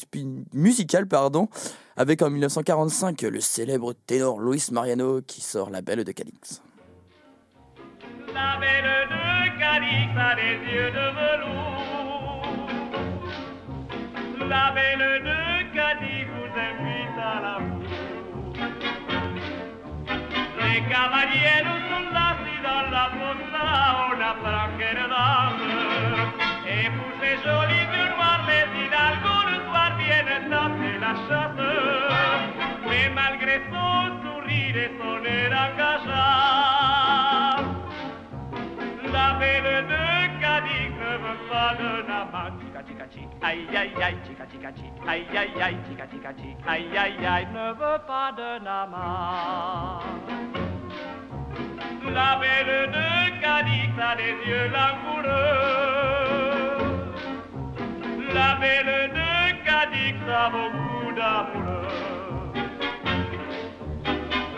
musicale, 0.52 1.06
pardon, 1.06 1.48
avec 1.96 2.20
en 2.22 2.30
1945 2.30 3.22
le 3.22 3.40
célèbre 3.40 3.92
ténor 4.06 4.40
Luis 4.40 4.64
Mariano 4.72 5.20
qui 5.22 5.40
sort 5.40 5.70
La 5.70 5.80
Belle 5.82 6.04
de 6.04 6.12
Cadix. 6.12 6.62
La 8.34 8.58
belle 8.60 8.84
de 9.08 9.58
Cadix 9.58 10.16
a 10.18 10.34
des 10.36 10.58
yeux 10.70 10.90
de 10.90 11.06
velours. 11.18 12.42
La 14.48 14.72
belle 14.72 15.22
de 15.24 15.57
Les 20.78 20.84
cavaliers 20.84 21.66
sont 21.90 22.14
assis 22.14 22.60
dans 22.62 22.86
la 22.92 23.06
fossa, 23.18 23.66
on 24.10 24.18
apprend 24.30 24.68
quelle 24.78 25.04
dame. 25.12 25.60
Et 26.68 26.86
pour 26.96 27.10
ces 27.20 27.36
jolis 27.42 27.86
yeux 27.94 28.10
noirs, 28.14 28.44
les 28.46 28.66
hidalgos 28.78 29.44
le 29.50 29.56
soir 29.66 29.90
viennent 29.98 30.46
danser 30.48 30.96
la 31.00 31.14
chasse. 31.26 31.66
Mais 32.88 33.06
malgré 33.12 33.54
son 33.72 34.02
sourire 34.22 34.76
et 34.76 34.92
son 35.00 35.20
air 35.24 35.50
engageant, 35.66 36.14
la 39.12 39.28
belle 39.40 39.84
de 39.92 40.04
Cadix 40.40 40.92
ne 41.02 41.12
veut 41.24 41.42
pas 41.50 41.72
d'un 41.74 42.06
amant. 42.20 42.52
Tica 42.56 42.67
tic, 43.12 43.28
aïe 43.42 43.66
aïe 43.76 44.02
aïe, 44.02 44.16
tica 44.26 44.44
tica 44.46 44.72
tic, 44.72 44.92
aïe 45.06 45.26
aïe 45.36 45.62
aïe, 45.62 45.78
tica 45.88 46.06
tic, 46.06 46.24
aïe 46.66 46.96
aïe 46.96 47.26
aïe, 47.26 47.46
ne 47.52 47.72
veut 47.72 48.00
pas 48.06 48.32
d'un 48.36 48.66
amant. 48.66 50.00
La 52.14 52.36
belle 52.40 52.90
de 52.90 53.40
Cadix 53.40 53.92
a 54.00 54.16
des 54.16 54.36
yeux 54.48 54.68
langoureux. 54.76 55.88
La 58.34 58.54
belle 58.60 59.10
de 59.18 59.64
Cadix 59.66 60.18
a 60.30 60.48
beaucoup 60.50 61.12
d'amoureux. 61.18 61.88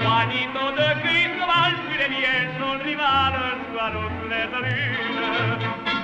Juanito 0.00 0.64
de 0.78 0.88
Cristobal 1.02 1.72
fut 1.86 1.98
les 2.02 2.10
miens, 2.16 2.46
son 2.58 2.74
rival, 2.84 3.34
Suaro 3.72 4.04
sous 4.16 4.28
les 4.28 4.46
lunes. 4.64 5.58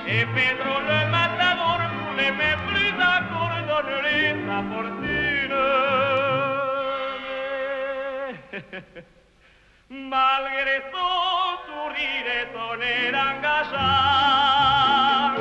Et 0.09 0.25
Pedro 0.35 0.75
le 0.91 1.01
matador, 1.11 1.81
plus 2.17 2.95
encore, 2.95 3.53
donnerait 3.69 4.37
sa 4.47 4.59
fortune. 4.71 5.59
Malgré 9.91 10.77
son 10.93 11.59
sourire 11.67 12.29
et 12.37 12.47
son 12.55 12.77
air 12.81 13.15
engageant, 13.29 15.35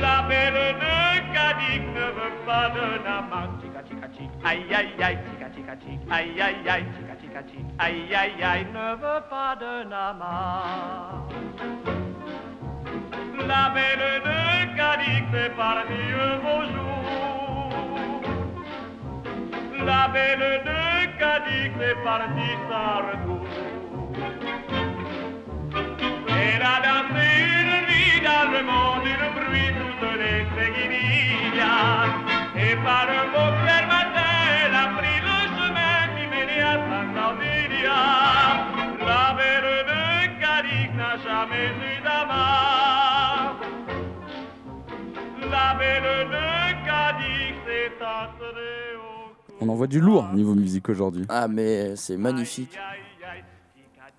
la 0.00 0.18
belle 0.28 0.62
de 0.82 0.96
Cadix 1.32 1.84
ne 1.94 2.06
veut 2.18 2.38
pas 2.44 2.66
d'un 2.70 3.04
amant. 3.10 3.50
Tica 3.60 3.82
tic, 4.08 4.30
aïe 4.44 4.74
aïe 4.74 5.02
aïe, 5.02 5.18
tica 5.30 5.48
tica 5.50 5.74
tic, 5.76 6.00
aïe 6.10 6.40
aïe 6.40 6.68
aïe, 6.68 6.86
tica 6.96 7.14
tica 7.20 7.42
tic, 7.42 7.64
aïe 7.78 8.14
aïe 8.14 8.42
aïe, 8.42 8.66
ne 8.72 8.94
veut 8.96 9.22
pas 9.30 9.54
d'un 9.56 9.92
amant. 9.92 11.28
La 13.46 13.70
belle 13.70 14.22
de 14.24 14.76
Cadix 14.76 15.26
est 15.34 15.50
partie 15.56 16.12
un 16.26 16.36
beau 16.44 16.60
jour. 16.72 17.72
La 19.84 20.08
belle 20.08 20.62
de 20.64 20.82
Cadix 21.18 21.72
est 21.80 22.00
partie 22.04 22.56
sans 22.68 22.98
retour. 23.08 23.46
Elle 26.28 26.62
a 26.62 26.76
dansé 26.86 27.26
une 27.58 27.76
nuit 27.88 28.20
dans 28.28 28.46
le 28.52 28.60
monde, 28.62 29.08
le 29.22 29.28
bruit 29.36 29.70
toutes 29.78 30.16
les 30.22 30.42
seguidillas. 30.54 32.10
Et 32.56 32.76
par 32.76 33.06
un 33.20 33.26
beau 33.34 33.48
clair 33.62 33.84
matin, 33.88 34.32
elle 34.64 34.76
a 34.84 34.86
pris 34.98 35.18
le 35.28 35.38
chemin 35.56 35.98
qui 36.14 36.24
menait 36.32 36.62
à 36.62 36.74
Santa. 36.88 37.26
La 39.06 39.24
belle 39.34 39.72
de 39.90 40.02
Cadix 40.40 40.90
n'a 40.94 41.12
jamais 41.24 41.68
eu 41.68 42.00
d'amant. 42.02 42.61
On 49.60 49.68
envoie 49.68 49.86
du 49.86 50.00
lourd 50.00 50.28
niveau 50.34 50.54
musique 50.54 50.88
aujourd'hui. 50.88 51.24
Ah, 51.28 51.46
mais 51.48 51.94
c'est 51.96 52.16
magnifique. 52.16 52.76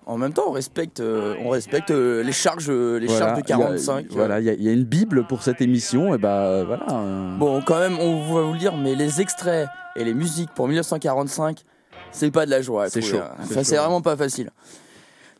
En 0.06 0.18
même 0.18 0.34
temps, 0.34 0.44
on 0.48 0.52
respecte, 0.52 1.00
euh, 1.00 1.34
on 1.42 1.48
respecte 1.48 1.90
euh, 1.90 2.22
les 2.22 2.32
charges, 2.32 2.66
euh, 2.68 2.98
les 2.98 3.06
Voilà, 3.06 3.26
charges 3.26 3.38
de 3.38 3.44
il 3.46 3.50
y 3.50 3.52
a- 3.54 3.56
45. 3.56 4.06
Voilà, 4.10 4.38
il 4.40 4.44
y, 4.44 4.50
a- 4.50 4.52
il 4.52 4.62
y 4.62 4.68
a 4.68 4.72
une 4.72 4.84
bible 4.84 5.26
pour 5.26 5.42
cette 5.42 5.62
émission, 5.62 6.14
et 6.14 6.18
bah 6.18 6.62
voilà. 6.64 6.84
euh, 6.90 7.36
Bon, 7.38 7.62
quand 7.62 7.78
même, 7.78 7.98
on 7.98 8.20
va 8.34 8.42
vous 8.42 8.52
le 8.52 8.58
dire, 8.58 8.76
mais 8.76 8.94
les 8.94 9.22
extraits 9.22 9.66
et 9.96 10.04
les 10.04 10.12
musiques 10.12 10.50
pour 10.54 10.66
1945, 10.68 11.62
c'est 12.10 12.30
pas 12.30 12.44
de 12.44 12.50
la 12.50 12.60
joie. 12.60 12.90
C'est 12.90 13.00
trouver, 13.00 13.16
chaud, 13.18 13.24
hein. 13.24 13.34
c'est 13.44 13.52
Enfin, 13.54 13.64
c'est 13.64 13.76
chaud. 13.76 13.82
vraiment 13.82 14.02
pas 14.02 14.16
facile. 14.16 14.50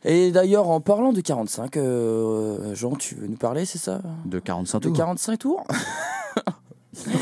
Et 0.05 0.31
d'ailleurs, 0.31 0.69
en 0.69 0.79
parlant 0.81 1.11
de 1.13 1.19
45, 1.21 1.77
euh, 1.77 2.75
Jean, 2.75 2.95
tu 2.95 3.15
veux 3.15 3.27
nous 3.27 3.37
parler, 3.37 3.65
c'est 3.65 3.79
ça 3.79 4.01
De 4.25 4.39
45 4.39 4.79
De 4.79 4.87
tours. 4.89 4.97
45 4.97 5.37
tours 5.39 5.63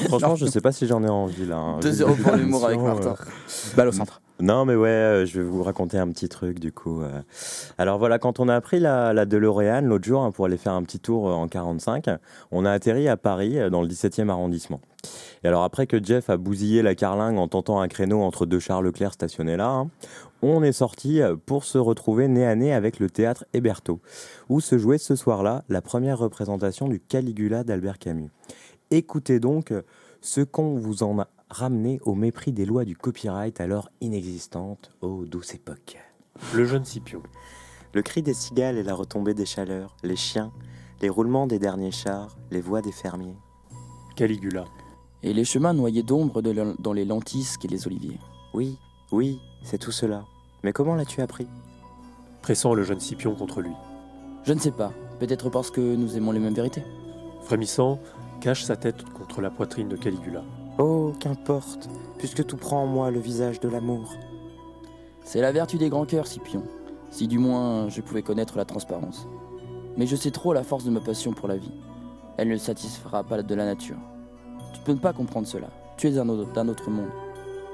Franchement, 0.07 0.35
je 0.35 0.45
sais 0.45 0.61
pas 0.61 0.71
si 0.71 0.85
j'en 0.85 1.03
ai 1.03 1.09
envie 1.09 1.47
là. 1.47 1.57
hein. 1.57 1.79
2-0 1.79 2.21
pour 2.21 2.33
l'humour 2.35 2.65
avec 2.65 2.79
Martin. 2.79 3.15
euh, 3.19 3.75
Balle 3.75 3.87
au 3.87 3.91
centre. 3.91 4.21
Non, 4.39 4.65
mais 4.65 4.75
ouais, 4.75 4.89
euh, 4.89 5.25
je 5.25 5.39
vais 5.39 5.47
vous 5.47 5.63
raconter 5.63 5.97
un 5.97 6.07
petit 6.09 6.27
truc 6.29 6.59
du 6.59 6.71
coup. 6.71 7.01
euh. 7.01 7.21
Alors 7.79 7.97
voilà, 7.97 8.19
quand 8.19 8.39
on 8.39 8.49
a 8.49 8.59
pris 8.61 8.79
la, 8.79 9.13
la 9.13 9.25
DeLorean 9.25 9.81
l'autre 9.81 10.05
jour 10.05 10.21
hein, 10.21 10.31
pour 10.31 10.45
aller 10.45 10.57
faire 10.57 10.73
un 10.73 10.83
petit 10.83 10.99
tour 10.99 11.27
euh, 11.29 11.33
en 11.33 11.47
45, 11.47 12.05
on 12.51 12.65
a 12.65 12.71
atterri 12.71 13.07
à 13.07 13.17
Paris, 13.17 13.57
euh, 13.57 13.69
dans 13.71 13.81
le 13.81 13.87
17e 13.87 14.29
arrondissement. 14.29 14.79
Et 15.43 15.47
alors 15.47 15.63
après 15.63 15.87
que 15.87 16.03
Jeff 16.03 16.29
a 16.29 16.37
bousillé 16.37 16.81
la 16.81 16.93
carlingue 16.95 17.37
en 17.37 17.47
tentant 17.47 17.79
un 17.81 17.87
créneau 17.87 18.21
entre 18.21 18.45
deux 18.45 18.59
Charles 18.59 18.85
Leclerc 18.85 19.13
stationnés 19.13 19.57
là, 19.57 19.69
hein, 19.69 19.89
on 20.51 20.63
est 20.63 20.73
sorti 20.73 21.21
euh, 21.21 21.35
pour 21.35 21.63
se 21.63 21.77
retrouver 21.77 22.27
nez 22.27 22.45
à 22.45 22.55
nez 22.55 22.73
avec 22.73 22.99
le 22.99 23.09
théâtre 23.09 23.45
Héberto, 23.53 24.01
où 24.49 24.59
se 24.59 24.77
jouait 24.77 24.97
ce 24.97 25.15
soir-là 25.15 25.63
la 25.69 25.81
première 25.81 26.19
représentation 26.19 26.87
du 26.87 26.99
Caligula 26.99 27.63
d'Albert 27.63 27.99
Camus. 27.99 28.31
Écoutez 28.91 29.39
donc 29.39 29.71
euh, 29.71 29.83
ce 30.21 30.41
qu'on 30.41 30.75
vous 30.75 31.03
en 31.03 31.19
a 31.19 31.27
ramené 31.49 31.99
au 32.03 32.15
mépris 32.15 32.51
des 32.51 32.65
lois 32.65 32.83
du 32.83 32.97
copyright 32.97 33.61
alors 33.61 33.89
inexistantes, 34.01 34.91
ô 35.01 35.25
douce 35.25 35.53
époque. 35.53 35.97
Le 36.53 36.65
jeune 36.65 36.83
Scipion. 36.83 37.21
Le 37.93 38.01
cri 38.01 38.23
des 38.23 38.33
cigales 38.33 38.77
et 38.77 38.83
la 38.83 38.95
retombée 38.95 39.35
des 39.35 39.45
chaleurs, 39.45 39.95
les 40.03 40.15
chiens, 40.15 40.51
les 41.01 41.09
roulements 41.09 41.47
des 41.47 41.59
derniers 41.59 41.91
chars, 41.91 42.35
les 42.49 42.61
voix 42.61 42.81
des 42.81 42.91
fermiers. 42.91 43.37
Caligula. 44.15 44.65
Et 45.21 45.33
les 45.33 45.45
chemins 45.45 45.73
noyés 45.73 46.03
d'ombre 46.03 46.41
dans 46.41 46.93
les 46.93 47.05
lentisques 47.05 47.65
et 47.65 47.67
les 47.67 47.87
oliviers. 47.87 48.19
Oui, 48.53 48.77
oui, 49.11 49.39
c'est 49.63 49.77
tout 49.77 49.91
cela. 49.91 50.25
Mais 50.63 50.71
comment 50.73 50.95
l'as-tu 50.95 51.21
appris? 51.21 51.47
Pressant 52.41 52.73
le 52.73 52.83
jeune 52.83 52.99
Scipion 52.99 53.35
contre 53.35 53.61
lui. 53.61 53.71
Je 54.43 54.53
ne 54.53 54.59
sais 54.59 54.71
pas, 54.71 54.91
peut-être 55.19 55.49
parce 55.49 55.71
que 55.71 55.81
nous 55.81 56.17
aimons 56.17 56.31
les 56.31 56.39
mêmes 56.39 56.53
vérités. 56.53 56.83
Frémissant, 57.43 57.99
cache 58.41 58.63
sa 58.63 58.75
tête 58.75 59.03
contre 59.11 59.41
la 59.41 59.49
poitrine 59.49 59.89
de 59.89 59.95
Caligula. 59.95 60.41
Oh, 60.79 61.13
qu'importe, 61.19 61.89
puisque 62.17 62.45
tout 62.45 62.57
prend 62.57 62.83
en 62.83 62.87
moi 62.87 63.11
le 63.11 63.19
visage 63.19 63.59
de 63.59 63.69
l'amour. 63.69 64.13
C'est 65.23 65.41
la 65.41 65.51
vertu 65.51 65.77
des 65.77 65.89
grands 65.89 66.05
cœurs, 66.05 66.27
Scipion. 66.27 66.63
Si 67.11 67.27
du 67.27 67.37
moins 67.37 67.89
je 67.89 68.01
pouvais 68.01 68.23
connaître 68.23 68.57
la 68.57 68.65
transparence. 68.65 69.27
Mais 69.97 70.07
je 70.07 70.15
sais 70.15 70.31
trop 70.31 70.53
la 70.53 70.63
force 70.63 70.83
de 70.83 70.89
ma 70.89 70.99
passion 70.99 71.33
pour 71.33 71.47
la 71.47 71.57
vie. 71.57 71.71
Elle 72.37 72.47
ne 72.49 72.57
satisfera 72.57 73.23
pas 73.23 73.41
de 73.43 73.55
la 73.55 73.65
nature. 73.65 73.97
Tu 74.73 74.81
peux 74.81 74.93
ne 74.93 74.97
pas 74.97 75.13
comprendre 75.13 75.47
cela. 75.47 75.67
Tu 75.97 76.07
es 76.07 76.17
autre- 76.17 76.51
d'un 76.53 76.67
autre 76.67 76.89
monde. 76.89 77.11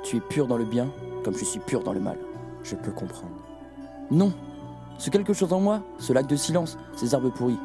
Tu 0.04 0.18
es 0.18 0.20
pur 0.20 0.46
dans 0.48 0.58
le 0.58 0.66
bien, 0.66 0.92
comme 1.24 1.34
je 1.36 1.46
suis 1.46 1.60
pur 1.62 1.82
dans 1.82 1.94
le 1.94 2.02
mal. 2.02 2.18
Je 2.64 2.76
peux 2.76 2.92
comprendre. 2.92 3.36
Non. 4.12 4.34
Ce 4.98 5.10
quelque 5.10 5.34
chose 5.34 5.54
en 5.54 5.60
moi, 5.60 5.82
ce 5.98 6.14
lac 6.14 6.28
de 6.28 6.36
silence, 6.36 6.78
ces 6.96 7.16
arbres 7.16 7.30
pourris. 7.30 7.58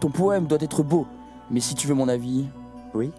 Ton 0.00 0.10
poème 0.10 0.46
doit 0.46 0.60
être 0.60 0.82
beau. 0.82 1.06
Mais 1.50 1.60
si 1.60 1.74
tu 1.74 1.86
veux 1.86 1.94
mon 1.94 2.08
avis. 2.08 2.46
Oui. 2.94 3.10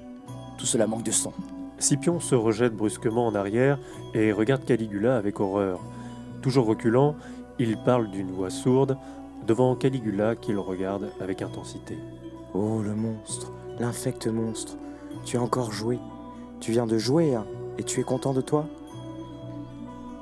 Tout 0.58 0.66
cela 0.66 0.88
manque 0.88 1.04
de 1.04 1.12
sang. 1.12 1.34
Scipion 1.80 2.20
se 2.20 2.36
rejette 2.36 2.76
brusquement 2.76 3.28
en 3.28 3.36
arrière 3.36 3.80
et 4.14 4.32
regarde 4.32 4.64
Caligula 4.64 5.18
avec 5.18 5.40
horreur. 5.40 5.80
Toujours 6.42 6.66
reculant, 6.66 7.16
il 7.60 7.78
parle 7.78 8.10
d'une 8.12 8.32
voix 8.32 8.50
sourde 8.50 8.98
devant 9.46 9.76
Caligula 9.76 10.36
qui 10.36 10.52
le 10.52 10.60
regarde 10.60 11.12
avec 11.20 11.42
intensité. 11.42 11.98
Oh, 12.54 12.82
le 12.84 12.94
monstre, 12.94 13.52
l'infect 13.80 14.28
monstre. 14.28 14.78
Tu 15.26 15.38
as 15.38 15.42
encore 15.42 15.72
joué. 15.72 16.00
Tu 16.60 16.72
viens 16.72 16.86
de 16.86 16.98
jouer, 16.98 17.36
hein, 17.36 17.46
et 17.78 17.84
tu 17.84 18.00
es 18.00 18.04
content 18.04 18.34
de 18.34 18.42
toi? 18.42 18.68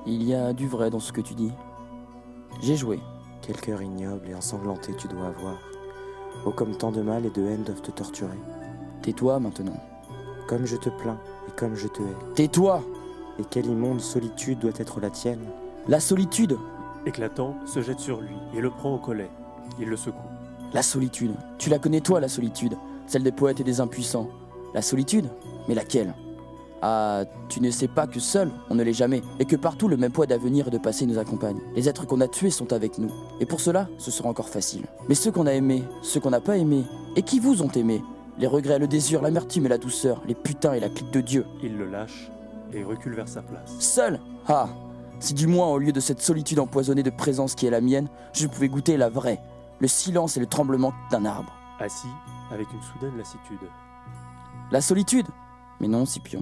Il 0.07 0.23
y 0.23 0.33
a 0.33 0.51
du 0.53 0.67
vrai 0.67 0.89
dans 0.89 0.99
ce 0.99 1.11
que 1.11 1.21
tu 1.21 1.35
dis. 1.35 1.51
J'ai 2.61 2.75
joué. 2.75 2.99
Quel 3.41 3.57
cœur 3.57 3.81
ignoble 3.81 4.29
et 4.29 4.35
ensanglanté 4.35 4.93
tu 4.95 5.07
dois 5.07 5.27
avoir. 5.27 5.57
Oh, 6.45 6.51
comme 6.51 6.75
tant 6.75 6.91
de 6.91 7.01
mal 7.01 7.25
et 7.25 7.29
de 7.29 7.45
haine 7.45 7.63
doivent 7.63 7.81
te 7.81 7.91
torturer. 7.91 8.37
Tais-toi 9.03 9.39
maintenant. 9.39 9.79
Comme 10.47 10.65
je 10.65 10.75
te 10.75 10.89
plains 10.89 11.19
et 11.47 11.51
comme 11.51 11.75
je 11.75 11.87
te 11.87 12.01
hais. 12.01 12.33
Tais-toi 12.35 12.83
Et 13.39 13.43
quelle 13.43 13.67
immonde 13.67 14.01
solitude 14.01 14.59
doit 14.59 14.71
être 14.77 14.99
la 14.99 15.11
tienne 15.11 15.45
La 15.87 15.99
solitude 15.99 16.57
Éclatant, 17.05 17.55
se 17.65 17.81
jette 17.81 17.99
sur 17.99 18.21
lui 18.21 18.35
et 18.55 18.61
le 18.61 18.69
prend 18.69 18.95
au 18.95 18.99
collet. 18.99 19.29
Il 19.79 19.87
le 19.87 19.97
secoue. 19.97 20.17
La 20.73 20.81
solitude. 20.81 21.35
Tu 21.59 21.69
la 21.69 21.79
connais 21.79 22.01
toi, 22.01 22.19
la 22.19 22.27
solitude. 22.27 22.75
Celle 23.05 23.23
des 23.23 23.31
poètes 23.31 23.59
et 23.59 23.63
des 23.63 23.81
impuissants. 23.81 24.29
La 24.73 24.81
solitude 24.81 25.29
Mais 25.67 25.75
laquelle? 25.75 26.13
Ah, 26.83 27.25
tu 27.47 27.61
ne 27.61 27.69
sais 27.69 27.87
pas 27.87 28.07
que 28.07 28.19
seul, 28.19 28.49
on 28.71 28.75
ne 28.75 28.83
l'est 28.83 28.93
jamais, 28.93 29.21
et 29.39 29.45
que 29.45 29.55
partout 29.55 29.87
le 29.87 29.97
même 29.97 30.11
poids 30.11 30.25
d'avenir 30.25 30.67
et 30.67 30.71
de 30.71 30.79
passé 30.79 31.05
nous 31.05 31.19
accompagne. 31.19 31.59
Les 31.75 31.87
êtres 31.87 32.07
qu'on 32.07 32.21
a 32.21 32.27
tués 32.27 32.49
sont 32.49 32.73
avec 32.73 32.97
nous. 32.97 33.11
Et 33.39 33.45
pour 33.45 33.61
cela, 33.61 33.87
ce 33.99 34.09
sera 34.09 34.29
encore 34.29 34.49
facile. 34.49 34.85
Mais 35.07 35.13
ceux 35.15 35.31
qu'on 35.31 35.45
a 35.45 35.53
aimés, 35.53 35.83
ceux 36.01 36.19
qu'on 36.19 36.31
n'a 36.31 36.41
pas 36.41 36.57
aimés, 36.57 36.83
et 37.15 37.21
qui 37.21 37.39
vous 37.39 37.61
ont 37.61 37.69
aimé 37.69 38.01
Les 38.39 38.47
regrets, 38.47 38.79
le 38.79 38.87
désir, 38.87 39.21
l'amertume 39.21 39.67
et 39.67 39.69
la 39.69 39.77
douceur, 39.77 40.21
les 40.27 40.33
putains 40.33 40.73
et 40.73 40.79
la 40.79 40.89
clique 40.89 41.11
de 41.11 41.21
Dieu. 41.21 41.45
Il 41.61 41.77
le 41.77 41.85
lâche 41.87 42.31
et 42.73 42.83
recule 42.83 43.13
vers 43.13 43.27
sa 43.27 43.43
place. 43.43 43.75
Seul 43.79 44.19
Ah 44.47 44.69
Si 45.19 45.35
du 45.35 45.45
moins, 45.45 45.67
au 45.67 45.77
lieu 45.77 45.91
de 45.91 45.99
cette 45.99 46.21
solitude 46.21 46.57
empoisonnée 46.57 47.03
de 47.03 47.11
présence 47.11 47.53
qui 47.53 47.67
est 47.67 47.71
la 47.71 47.81
mienne, 47.81 48.07
je 48.33 48.47
pouvais 48.47 48.69
goûter 48.69 48.97
la 48.97 49.09
vraie, 49.09 49.39
le 49.79 49.87
silence 49.87 50.35
et 50.37 50.39
le 50.39 50.47
tremblement 50.47 50.93
d'un 51.11 51.25
arbre. 51.25 51.53
Assis, 51.79 52.07
avec 52.51 52.67
une 52.73 52.81
soudaine 52.81 53.17
lassitude. 53.17 53.67
La 54.71 54.81
solitude? 54.81 55.27
Mais 55.79 55.87
non, 55.87 56.05
Scipion. 56.05 56.41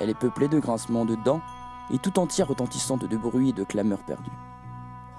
Elle 0.00 0.10
est 0.10 0.14
peuplée 0.14 0.48
de 0.48 0.58
grincements 0.58 1.04
de 1.04 1.14
dents 1.14 1.40
et 1.92 1.98
tout 1.98 2.18
entière 2.18 2.48
retentissante 2.48 3.04
de 3.04 3.16
bruits 3.16 3.50
et 3.50 3.52
de 3.52 3.64
clameurs 3.64 4.04
perdues. 4.04 4.30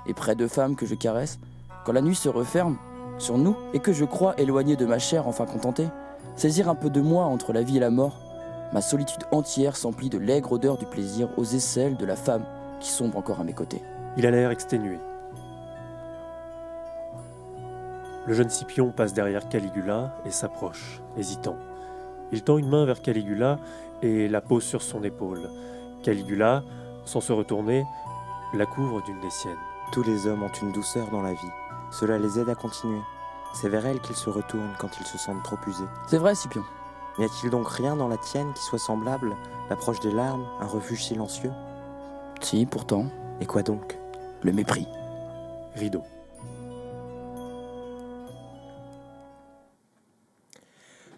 Et 0.07 0.13
près 0.13 0.35
de 0.35 0.47
femmes 0.47 0.75
que 0.75 0.85
je 0.85 0.95
caresse, 0.95 1.39
quand 1.85 1.93
la 1.93 2.01
nuit 2.01 2.15
se 2.15 2.29
referme 2.29 2.77
sur 3.17 3.37
nous 3.37 3.55
et 3.73 3.79
que 3.79 3.93
je 3.93 4.05
crois 4.05 4.39
éloigné 4.39 4.75
de 4.75 4.85
ma 4.85 4.99
chair 4.99 5.27
enfin 5.27 5.45
contentée, 5.45 5.89
saisir 6.35 6.69
un 6.69 6.75
peu 6.75 6.89
de 6.89 7.01
moi 7.01 7.25
entre 7.25 7.53
la 7.53 7.61
vie 7.61 7.77
et 7.77 7.81
la 7.81 7.91
mort, 7.91 8.19
ma 8.73 8.81
solitude 8.81 9.23
entière 9.31 9.75
s'emplit 9.75 10.09
de 10.09 10.17
l'aigre 10.17 10.53
odeur 10.53 10.77
du 10.77 10.85
plaisir 10.85 11.29
aux 11.37 11.45
aisselles 11.45 11.97
de 11.97 12.05
la 12.05 12.15
femme 12.15 12.45
qui 12.79 12.89
sombre 12.89 13.17
encore 13.17 13.39
à 13.39 13.43
mes 13.43 13.53
côtés. 13.53 13.81
Il 14.17 14.25
a 14.25 14.31
l'air 14.31 14.49
exténué. 14.49 14.97
Le 18.27 18.33
jeune 18.33 18.49
Scipion 18.49 18.91
passe 18.91 19.13
derrière 19.13 19.49
Caligula 19.49 20.15
et 20.25 20.31
s'approche, 20.31 21.01
hésitant. 21.17 21.57
Il 22.31 22.43
tend 22.43 22.57
une 22.57 22.69
main 22.69 22.85
vers 22.85 23.01
Caligula 23.01 23.59
et 24.01 24.27
la 24.27 24.41
pose 24.41 24.63
sur 24.63 24.81
son 24.81 25.03
épaule. 25.03 25.49
Caligula, 26.03 26.63
sans 27.05 27.21
se 27.21 27.33
retourner, 27.33 27.85
la 28.53 28.65
couvre 28.65 29.01
d'une 29.03 29.19
des 29.19 29.29
siennes. 29.29 29.55
Tous 29.91 30.03
les 30.03 30.27
hommes 30.27 30.43
ont 30.43 30.51
une 30.61 30.71
douceur 30.71 31.09
dans 31.11 31.21
la 31.21 31.33
vie. 31.33 31.51
Cela 31.91 32.17
les 32.17 32.39
aide 32.39 32.49
à 32.49 32.55
continuer. 32.55 33.01
C'est 33.53 33.69
vers 33.69 33.85
elle 33.85 33.99
qu'ils 33.99 34.15
se 34.15 34.29
retournent 34.29 34.75
quand 34.79 34.99
ils 34.99 35.05
se 35.05 35.17
sentent 35.17 35.43
trop 35.43 35.57
usés. 35.67 35.83
C'est 36.07 36.17
vrai, 36.17 36.35
Scipion. 36.35 36.63
N'y 37.17 37.25
a-t-il 37.25 37.49
donc 37.49 37.67
rien 37.67 37.95
dans 37.95 38.07
la 38.07 38.17
tienne 38.17 38.53
qui 38.53 38.63
soit 38.63 38.79
semblable 38.79 39.35
L'approche 39.69 39.99
des 39.99 40.11
larmes, 40.11 40.45
un 40.59 40.67
refuge 40.67 41.03
silencieux? 41.03 41.51
Si, 42.41 42.65
pourtant. 42.65 43.05
Et 43.41 43.45
quoi 43.45 43.63
donc? 43.63 43.97
Le 44.41 44.53
mépris. 44.53 44.87
Rideau. 45.75 46.03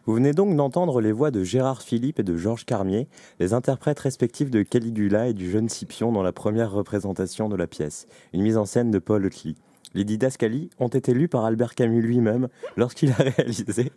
Vous 0.05 0.15
venez 0.15 0.33
donc 0.33 0.53
d'entendre 0.57 0.99
les 0.99 1.13
voix 1.13 1.31
de 1.31 1.45
Gérard 1.45 1.81
Philippe 1.81 2.19
et 2.19 2.23
de 2.23 2.35
Georges 2.35 2.65
Carmier, 2.65 3.07
les 3.39 3.53
interprètes 3.53 4.01
respectifs 4.01 4.51
de 4.51 4.61
Caligula 4.61 5.29
et 5.29 5.33
du 5.33 5.49
jeune 5.49 5.69
Scipion 5.69 6.11
dans 6.11 6.23
la 6.23 6.33
première 6.33 6.73
représentation 6.73 7.47
de 7.47 7.55
la 7.55 7.67
pièce, 7.67 8.07
une 8.33 8.41
mise 8.41 8.57
en 8.57 8.65
scène 8.65 8.91
de 8.91 8.99
Paul 8.99 9.25
Otley. 9.25 9.55
Les 9.93 10.03
didascalies 10.03 10.69
ont 10.77 10.89
été 10.89 11.13
lues 11.13 11.29
par 11.29 11.45
Albert 11.45 11.73
Camus 11.73 12.01
lui-même 12.01 12.49
lorsqu'il 12.75 13.11
a 13.11 13.15
réalisé 13.37 13.93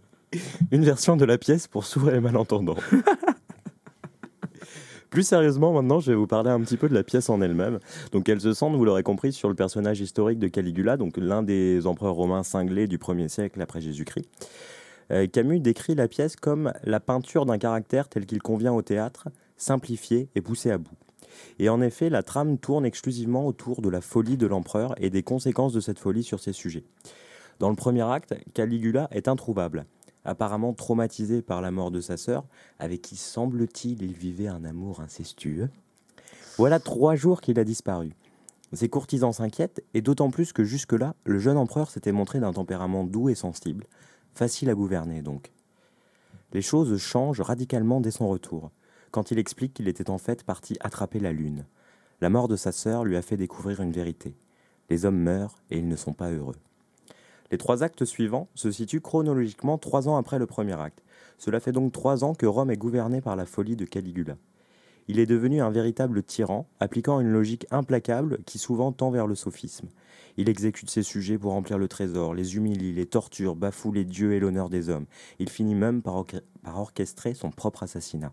une 0.70 0.84
version 0.84 1.16
de 1.16 1.24
la 1.24 1.38
pièce 1.38 1.66
pour 1.66 1.84
sourds 1.84 2.10
et 2.10 2.20
malentendants. 2.20 2.76
Plus 5.10 5.26
sérieusement, 5.26 5.72
maintenant, 5.72 5.98
je 5.98 6.12
vais 6.12 6.16
vous 6.16 6.28
parler 6.28 6.50
un 6.50 6.60
petit 6.60 6.76
peu 6.76 6.88
de 6.88 6.94
la 6.94 7.02
pièce 7.02 7.30
en 7.30 7.40
elle-même. 7.40 7.80
Donc, 8.12 8.28
elle 8.28 8.40
se 8.40 8.52
centre, 8.52 8.76
vous 8.76 8.84
l'aurez 8.84 9.02
compris, 9.02 9.32
sur 9.32 9.48
le 9.48 9.54
personnage 9.54 10.00
historique 10.00 10.38
de 10.38 10.46
Caligula, 10.46 10.96
donc 10.96 11.16
l'un 11.16 11.42
des 11.42 11.86
empereurs 11.86 12.14
romains 12.14 12.42
cinglés 12.42 12.86
du 12.86 12.98
1er 12.98 13.28
siècle 13.28 13.60
après 13.62 13.80
Jésus-Christ. 13.80 14.28
Euh, 15.10 15.26
Camus 15.26 15.60
décrit 15.60 15.94
la 15.94 16.08
pièce 16.08 16.36
comme 16.36 16.72
la 16.82 17.00
peinture 17.00 17.46
d'un 17.46 17.58
caractère 17.58 18.08
tel 18.08 18.26
qu'il 18.26 18.42
convient 18.42 18.72
au 18.72 18.82
théâtre, 18.82 19.28
simplifié 19.56 20.28
et 20.34 20.40
poussé 20.40 20.70
à 20.70 20.78
bout. 20.78 20.96
Et 21.58 21.68
en 21.68 21.80
effet, 21.80 22.10
la 22.10 22.22
trame 22.22 22.58
tourne 22.58 22.86
exclusivement 22.86 23.46
autour 23.46 23.82
de 23.82 23.88
la 23.88 24.00
folie 24.00 24.36
de 24.36 24.46
l'empereur 24.46 24.94
et 24.98 25.10
des 25.10 25.22
conséquences 25.22 25.72
de 25.72 25.80
cette 25.80 25.98
folie 25.98 26.22
sur 26.22 26.40
ses 26.40 26.52
sujets. 26.52 26.84
Dans 27.58 27.70
le 27.70 27.76
premier 27.76 28.02
acte, 28.02 28.34
Caligula 28.54 29.08
est 29.10 29.28
introuvable, 29.28 29.86
apparemment 30.24 30.72
traumatisé 30.72 31.42
par 31.42 31.60
la 31.60 31.70
mort 31.70 31.90
de 31.90 32.00
sa 32.00 32.16
sœur, 32.16 32.44
avec 32.78 33.02
qui 33.02 33.16
semble-t-il 33.16 34.02
il 34.02 34.12
vivait 34.12 34.48
un 34.48 34.64
amour 34.64 35.00
incestueux. 35.00 35.70
Voilà 36.58 36.80
trois 36.80 37.14
jours 37.14 37.40
qu'il 37.40 37.58
a 37.58 37.64
disparu. 37.64 38.12
Ses 38.72 38.88
courtisans 38.88 39.32
s'inquiètent, 39.32 39.84
et 39.94 40.02
d'autant 40.02 40.30
plus 40.30 40.52
que 40.52 40.64
jusque-là, 40.64 41.14
le 41.24 41.38
jeune 41.38 41.56
empereur 41.56 41.90
s'était 41.90 42.12
montré 42.12 42.40
d'un 42.40 42.52
tempérament 42.52 43.04
doux 43.04 43.28
et 43.28 43.34
sensible, 43.34 43.86
facile 44.36 44.70
à 44.70 44.74
gouverner 44.74 45.22
donc. 45.22 45.50
Les 46.52 46.62
choses 46.62 46.96
changent 46.98 47.40
radicalement 47.40 48.00
dès 48.00 48.10
son 48.10 48.28
retour, 48.28 48.70
quand 49.10 49.30
il 49.30 49.38
explique 49.38 49.74
qu'il 49.74 49.88
était 49.88 50.10
en 50.10 50.18
fait 50.18 50.44
parti 50.44 50.76
attraper 50.80 51.20
la 51.20 51.32
lune. 51.32 51.64
La 52.20 52.28
mort 52.28 52.46
de 52.46 52.56
sa 52.56 52.70
sœur 52.70 53.04
lui 53.04 53.16
a 53.16 53.22
fait 53.22 53.36
découvrir 53.36 53.80
une 53.80 53.92
vérité. 53.92 54.36
Les 54.90 55.04
hommes 55.04 55.18
meurent 55.18 55.62
et 55.70 55.78
ils 55.78 55.88
ne 55.88 55.96
sont 55.96 56.12
pas 56.12 56.30
heureux. 56.30 56.56
Les 57.50 57.58
trois 57.58 57.82
actes 57.82 58.04
suivants 58.04 58.48
se 58.54 58.70
situent 58.70 59.00
chronologiquement 59.00 59.78
trois 59.78 60.08
ans 60.08 60.16
après 60.16 60.38
le 60.38 60.46
premier 60.46 60.78
acte. 60.78 61.02
Cela 61.38 61.60
fait 61.60 61.72
donc 61.72 61.92
trois 61.92 62.24
ans 62.24 62.34
que 62.34 62.46
Rome 62.46 62.70
est 62.70 62.76
gouvernée 62.76 63.20
par 63.20 63.36
la 63.36 63.46
folie 63.46 63.76
de 63.76 63.84
Caligula. 63.84 64.36
Il 65.08 65.18
est 65.20 65.26
devenu 65.26 65.60
un 65.60 65.70
véritable 65.70 66.22
tyran, 66.22 66.68
appliquant 66.80 67.20
une 67.20 67.30
logique 67.30 67.66
implacable 67.70 68.38
qui 68.44 68.58
souvent 68.58 68.92
tend 68.92 69.10
vers 69.10 69.26
le 69.26 69.34
sophisme. 69.34 69.88
Il 70.36 70.48
exécute 70.48 70.90
ses 70.90 71.02
sujets 71.02 71.38
pour 71.38 71.52
remplir 71.52 71.78
le 71.78 71.88
trésor, 71.88 72.34
les 72.34 72.56
humilie, 72.56 72.92
les 72.92 73.06
torture, 73.06 73.56
bafoue 73.56 73.92
les 73.92 74.04
dieux 74.04 74.32
et 74.32 74.40
l'honneur 74.40 74.68
des 74.68 74.88
hommes. 74.88 75.06
Il 75.38 75.48
finit 75.48 75.74
même 75.74 76.02
par, 76.02 76.14
orche- 76.14 76.42
par 76.62 76.78
orchestrer 76.78 77.34
son 77.34 77.50
propre 77.50 77.84
assassinat. 77.84 78.32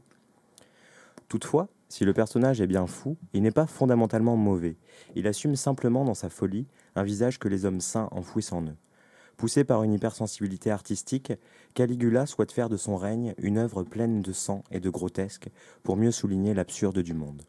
Toutefois, 1.30 1.70
si 1.90 2.06
le 2.06 2.14
personnage 2.14 2.60
est 2.60 2.68
bien 2.68 2.88
fou, 2.88 3.18
il 3.34 3.44
n'est 3.44 3.52
pas 3.52 3.68
fondamentalement 3.68 4.36
mauvais. 4.36 4.78
Il 5.16 5.28
assume 5.28 5.56
simplement 5.56 6.04
dans 6.04 6.16
sa 6.16 6.30
folie 6.30 6.66
un 6.96 7.04
visage 7.04 7.40
que 7.40 7.48
les 7.48 7.66
hommes 7.66 7.82
saints 7.82 8.10
enfouissent 8.12 8.52
en 8.52 8.64
eux. 8.64 8.76
Poussé 9.38 9.64
par 9.64 9.84
une 9.84 9.94
hypersensibilité 9.94 10.72
artistique, 10.72 11.34
Caligula 11.74 12.26
souhaite 12.26 12.52
faire 12.52 12.70
de 12.70 12.78
son 12.78 12.98
règne 12.98 13.34
une 13.38 13.58
œuvre 13.58 13.84
pleine 13.84 14.22
de 14.22 14.32
sang 14.32 14.64
et 14.72 14.80
de 14.80 14.90
grotesque 14.90 15.50
pour 15.82 15.98
mieux 15.98 16.12
souligner 16.12 16.54
l'absurde 16.54 17.00
du 17.00 17.14
monde. 17.14 17.42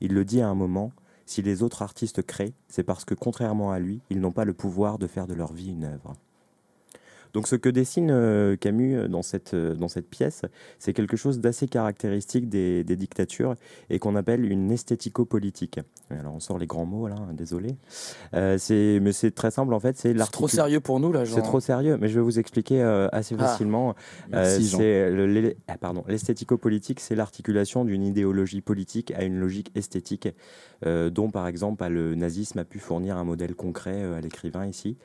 Il 0.00 0.14
le 0.14 0.24
dit 0.24 0.40
à 0.40 0.48
un 0.48 0.54
moment, 0.54 0.92
si 1.26 1.42
les 1.42 1.62
autres 1.62 1.82
artistes 1.82 2.22
créent, 2.22 2.54
c'est 2.68 2.84
parce 2.84 3.04
que 3.04 3.14
contrairement 3.14 3.72
à 3.72 3.78
lui, 3.78 4.00
ils 4.10 4.20
n'ont 4.20 4.32
pas 4.32 4.44
le 4.44 4.54
pouvoir 4.54 4.98
de 4.98 5.06
faire 5.06 5.26
de 5.26 5.34
leur 5.34 5.52
vie 5.52 5.70
une 5.70 5.84
œuvre. 5.84 6.14
Donc 7.34 7.46
ce 7.48 7.56
que 7.56 7.68
dessine 7.68 8.10
euh, 8.10 8.56
Camus 8.56 8.96
euh, 8.96 9.08
dans 9.08 9.22
cette, 9.22 9.54
euh, 9.54 9.74
dans 9.74 9.88
cette 9.88 10.08
pièce, 10.08 10.42
c'est 10.78 10.92
quelque 10.92 11.16
chose 11.16 11.40
d'assez 11.40 11.68
caractéristique 11.68 12.48
des, 12.48 12.84
des 12.84 12.96
dictatures 12.96 13.54
et 13.90 13.98
qu'on 13.98 14.16
appelle 14.16 14.50
une 14.50 14.70
esthético-politique. 14.70 15.80
Alors 16.10 16.34
on 16.34 16.40
sort 16.40 16.58
les 16.58 16.66
grands 16.66 16.86
mots 16.86 17.06
là, 17.08 17.16
hein, 17.18 17.32
désolé. 17.34 17.76
Euh, 18.34 18.56
mais 19.00 19.12
c'est 19.12 19.30
très 19.30 19.50
simple 19.50 19.74
en 19.74 19.80
fait. 19.80 19.96
C'est 19.98 20.14
trop 20.32 20.48
sérieux 20.48 20.80
pour 20.80 21.00
nous 21.00 21.12
là. 21.12 21.24
C'est 21.26 21.42
trop 21.42 21.60
sérieux, 21.60 21.98
mais 22.00 22.08
je 22.08 22.14
vais 22.14 22.24
vous 22.24 22.38
expliquer 22.38 22.82
euh, 22.82 23.08
assez 23.12 23.34
Ah. 23.38 23.44
facilement. 23.44 23.94
C'est 24.32 25.10
le- 25.10 25.54
ah, 25.68 25.76
pardon, 25.78 26.04
l'esthético-politique, 26.08 27.00
c'est 27.00 27.14
l'articulation 27.14 27.84
d'une 27.84 28.04
idéologie 28.04 28.60
politique 28.60 29.12
à 29.12 29.24
une 29.24 29.38
logique 29.38 29.70
esthétique, 29.74 30.28
dont 30.84 31.30
par 31.30 31.46
exemple 31.46 31.78
bah, 31.80 31.88
le 31.88 32.14
nazisme 32.14 32.58
a 32.58 32.64
pu 32.64 32.78
fournir 32.78 33.16
un 33.16 33.24
modèle 33.24 33.54
concret 33.54 34.02
à 34.02 34.20
l'écrivain 34.20 34.66
ici. 34.66 34.96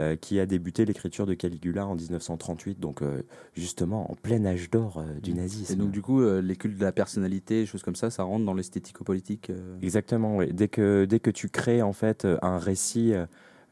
Euh, 0.00 0.16
qui 0.16 0.40
a 0.40 0.46
débuté 0.46 0.84
l'écriture 0.84 1.26
de 1.26 1.34
Caligula 1.34 1.86
en 1.86 1.94
1938, 1.94 2.80
donc 2.80 3.02
euh, 3.02 3.22
justement 3.54 4.10
en 4.10 4.14
plein 4.14 4.44
âge 4.46 4.70
d'or 4.70 4.98
euh, 4.98 5.20
du 5.20 5.34
nazisme. 5.34 5.72
Et 5.72 5.76
donc, 5.76 5.90
du 5.90 6.00
coup, 6.00 6.22
les 6.22 6.56
cultes 6.56 6.78
de 6.78 6.84
la 6.84 6.92
personnalité, 6.92 7.60
des 7.60 7.66
choses 7.66 7.82
comme 7.82 7.96
ça, 7.96 8.10
ça 8.10 8.22
rentre 8.22 8.44
dans 8.44 8.54
l'esthético-politique. 8.54 9.52
Exactement, 9.82 10.38
oui. 10.38 10.52
Dès 10.52 10.68
que, 10.68 11.04
dès 11.04 11.20
que 11.20 11.30
tu 11.30 11.48
crées 11.48 11.82
en 11.82 11.92
fait 11.92 12.26
un 12.40 12.58
récit, 12.58 13.12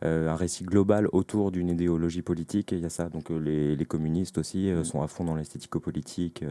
un 0.02 0.36
récit 0.36 0.64
global 0.64 1.08
autour 1.12 1.50
d'une 1.50 1.68
idéologie 1.68 2.22
politique, 2.22 2.72
il 2.72 2.80
y 2.80 2.84
a 2.84 2.90
ça. 2.90 3.08
Donc 3.08 3.30
les, 3.30 3.76
les 3.76 3.84
communistes 3.84 4.38
aussi 4.38 4.70
euh, 4.70 4.84
sont 4.84 5.02
à 5.02 5.08
fond 5.08 5.24
dans 5.24 5.34
l'esthético-politique, 5.34 6.44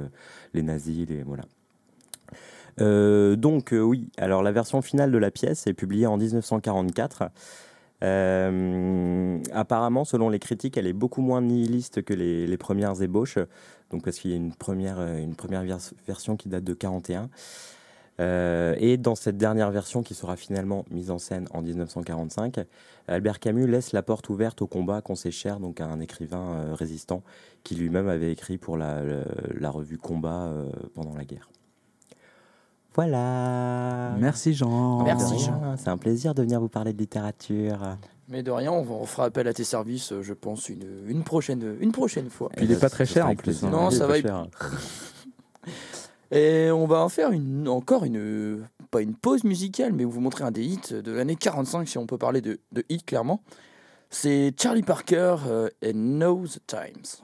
les 0.53 0.61
nazis, 0.61 1.07
les 1.07 1.23
voilà. 1.23 1.43
Euh, 2.81 3.35
donc 3.35 3.73
euh, 3.73 3.81
oui, 3.81 4.09
alors 4.17 4.43
la 4.43 4.51
version 4.51 4.81
finale 4.81 5.11
de 5.11 5.17
la 5.17 5.31
pièce 5.31 5.67
est 5.67 5.73
publiée 5.73 6.07
en 6.07 6.17
1944. 6.17 7.29
Euh, 8.03 9.39
apparemment, 9.51 10.05
selon 10.05 10.29
les 10.29 10.39
critiques, 10.39 10.77
elle 10.77 10.87
est 10.87 10.93
beaucoup 10.93 11.21
moins 11.21 11.41
nihiliste 11.41 12.03
que 12.03 12.13
les, 12.13 12.57
premières 12.57 13.01
ébauches, 13.01 13.39
donc 13.91 14.03
parce 14.03 14.19
qu'il 14.19 14.31
y 14.31 14.33
a 14.33 14.37
une 14.37 14.53
première, 14.53 14.99
euh, 14.99 15.77
version 16.07 16.37
qui 16.37 16.49
date 16.49 16.63
de 16.63 16.73
41. 16.73 17.29
Euh, 18.19 18.75
et 18.79 18.97
dans 18.97 19.15
cette 19.15 19.37
dernière 19.37 19.71
version 19.71 20.03
qui 20.03 20.13
sera 20.13 20.35
finalement 20.35 20.83
mise 20.91 21.09
en 21.09 21.19
scène 21.19 21.47
en 21.51 21.61
1945, 21.61 22.59
Albert 23.07 23.39
Camus 23.39 23.65
laisse 23.65 23.93
la 23.93 24.03
porte 24.03 24.27
ouverte 24.27 24.61
au 24.61 24.67
combat 24.67 25.01
qu'on 25.01 25.15
sait 25.15 25.31
cher, 25.31 25.61
donc 25.61 25.79
à 25.79 25.85
un 25.85 26.01
écrivain 26.01 26.49
euh, 26.49 26.73
résistant 26.73 27.23
qui 27.63 27.75
lui-même 27.75 28.09
avait 28.09 28.31
écrit 28.31 28.57
pour 28.57 28.75
la, 28.77 29.01
revue 29.71 29.97
Combat 29.97 30.53
pendant 30.95 31.15
la 31.15 31.23
guerre. 31.23 31.49
Voilà. 32.95 34.15
Merci 34.19 34.53
Jean. 34.53 35.03
Merci, 35.03 35.39
Jean. 35.39 35.75
C'est 35.77 35.89
un 35.89 35.97
plaisir 35.97 36.33
de 36.33 36.41
venir 36.41 36.59
vous 36.59 36.69
parler 36.69 36.91
de 36.93 36.97
littérature. 36.97 37.97
Mais 38.27 38.43
de 38.43 38.51
rien, 38.51 38.71
on, 38.71 39.05
fera 39.05 39.25
appel 39.25 39.47
à 39.47 39.53
tes 39.53 39.63
services, 39.63 40.11
euh, 40.11 40.21
je 40.21 40.33
pense, 40.33 40.69
une, 40.69 40.85
une, 41.07 41.23
prochaine, 41.23 41.77
une 41.79 41.91
prochaine 41.91 42.29
fois. 42.29 42.49
Puis 42.55 42.65
il 42.65 42.71
est 42.71 42.79
pas 42.79 42.89
très 42.89 43.05
cher 43.07 43.27
en 43.27 43.35
plus. 43.35 43.63
hein. 43.63 43.69
Non, 43.71 43.89
Il 43.89 43.97
ça 43.97 44.05
va. 44.05 44.21
cher. 44.21 44.45
Et 46.31 46.69
on 46.69 46.85
va 46.85 46.99
en 47.03 47.09
faire 47.09 47.31
une, 47.31 47.67
encore 47.67 48.05
une, 48.05 48.63
pas 48.91 49.01
une 49.01 49.15
pause 49.15 49.43
musicale, 49.43 49.93
mais 49.93 50.03
vous 50.03 50.19
montrer 50.21 50.43
un 50.43 50.51
des 50.51 50.63
hits 50.63 50.93
de 51.03 51.11
l'année 51.11 51.35
45, 51.35 51.87
si 51.87 51.97
on 51.97 52.05
peut 52.05 52.19
parler 52.19 52.41
de, 52.41 52.59
de 52.71 52.83
hits 52.89 53.01
clairement. 53.03 53.41
C'est 54.11 54.53
Charlie 54.59 54.83
Parker 54.83 55.37
euh, 55.47 55.69
et 55.81 55.93
Know 55.93 56.45
the 56.45 56.59
Times. 56.67 57.23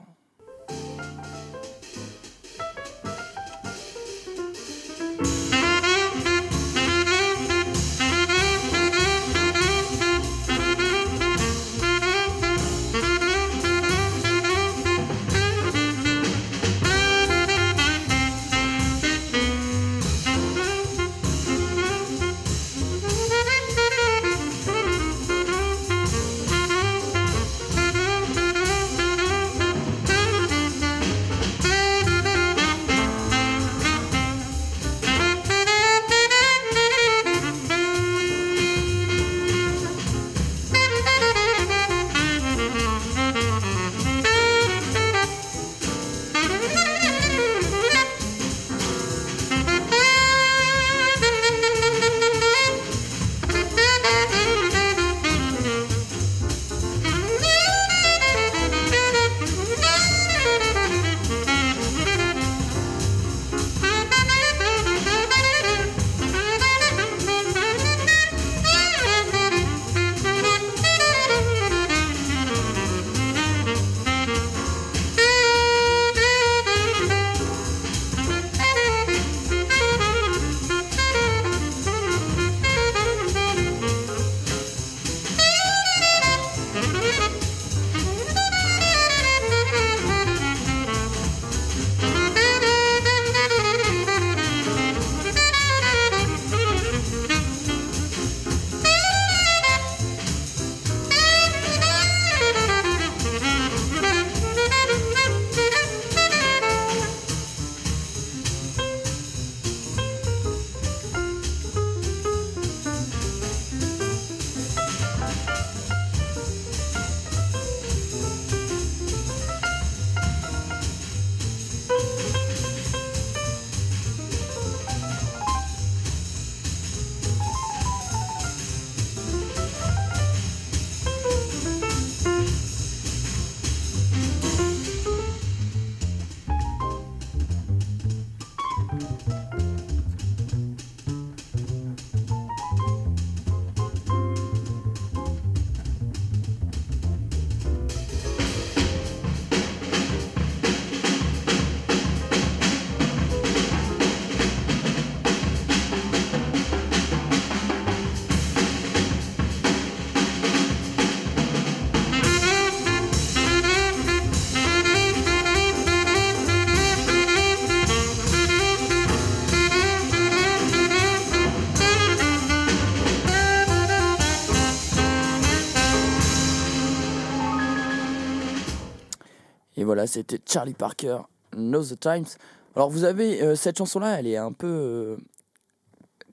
Voilà, 179.96 180.06
c'était 180.06 180.38
Charlie 180.44 180.74
Parker, 180.74 181.20
Know 181.56 181.82
the 181.82 181.98
Times. 181.98 182.26
Alors 182.74 182.90
vous 182.90 183.04
avez 183.04 183.42
euh, 183.42 183.56
cette 183.56 183.78
chanson-là, 183.78 184.18
elle 184.18 184.26
est 184.26 184.36
un 184.36 184.52
peu, 184.52 184.66
euh, 184.66 185.16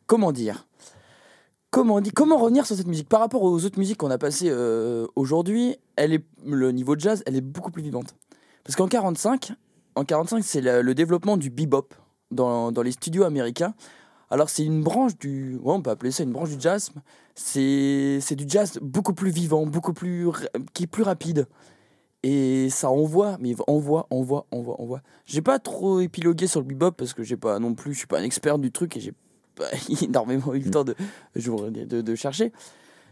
comment 0.05 0.33
dire, 0.33 0.67
comment 1.71 2.01
comment 2.13 2.35
revenir 2.35 2.65
sur 2.65 2.75
cette 2.75 2.87
musique? 2.87 3.07
Par 3.07 3.21
rapport 3.21 3.41
aux 3.41 3.63
autres 3.63 3.79
musiques 3.79 3.95
qu'on 3.95 4.11
a 4.11 4.17
passées 4.17 4.49
euh, 4.49 5.07
aujourd'hui. 5.15 5.77
Elle 5.95 6.11
est 6.11 6.25
le 6.45 6.73
niveau 6.73 6.97
de 6.97 6.99
jazz, 6.99 7.23
elle 7.25 7.37
est 7.37 7.41
beaucoup 7.41 7.71
plus 7.71 7.81
vivante. 7.81 8.15
Parce 8.65 8.75
qu'en 8.75 8.89
45, 8.89 9.53
en 9.95 10.03
45, 10.03 10.43
c'est 10.43 10.59
le, 10.59 10.93
développement 10.93 11.37
du 11.37 11.49
bebop 11.49 11.93
dans, 12.31 12.69
les 12.83 12.91
studios 12.91 13.23
américains. 13.23 13.73
Alors 14.29 14.49
c'est 14.49 14.65
une 14.65 14.83
branche 14.83 15.17
du, 15.17 15.55
ouais, 15.63 15.73
on 15.73 15.81
peut 15.81 15.91
appeler 15.91 16.11
ça 16.11 16.23
une 16.23 16.33
branche 16.33 16.49
du 16.49 16.59
jazz. 16.59 16.91
C'est 17.33 18.35
du 18.35 18.43
jazz 18.45 18.77
beaucoup 18.81 19.13
plus 19.13 19.31
vivant, 19.31 19.65
beaucoup 19.65 19.93
plus 19.93 20.27
qui 20.73 20.83
est 20.83 20.87
plus 20.87 21.03
rapide. 21.03 21.47
Et 22.23 22.69
ça 22.69 22.89
envoie, 22.89 23.37
mais 23.39 23.53
envoie, 23.67 24.07
envoie, 24.09 24.47
envoie, 24.51 24.81
envoie. 24.81 25.01
J'ai 25.25 25.41
pas 25.41 25.59
trop 25.59 25.99
épilogué 25.99 26.47
sur 26.47 26.61
le 26.61 26.65
bebop 26.65 26.91
parce 26.91 27.13
que 27.13 27.21
j'ai 27.21 27.35
pas 27.35 27.59
non 27.59 27.75
plus, 27.75 27.93
je 27.93 27.99
suis 27.99 28.07
pas 28.07 28.19
un 28.19 28.23
expert 28.23 28.57
du 28.57 28.71
truc 28.71 28.95
et 28.95 29.01
j'ai 29.01 29.13
pas 29.55 29.65
énormément 30.01 30.53
eu 30.53 30.59
le 30.59 30.71
temps 30.71 30.85
de, 30.85 30.95
de, 32.01 32.15
chercher. 32.15 32.53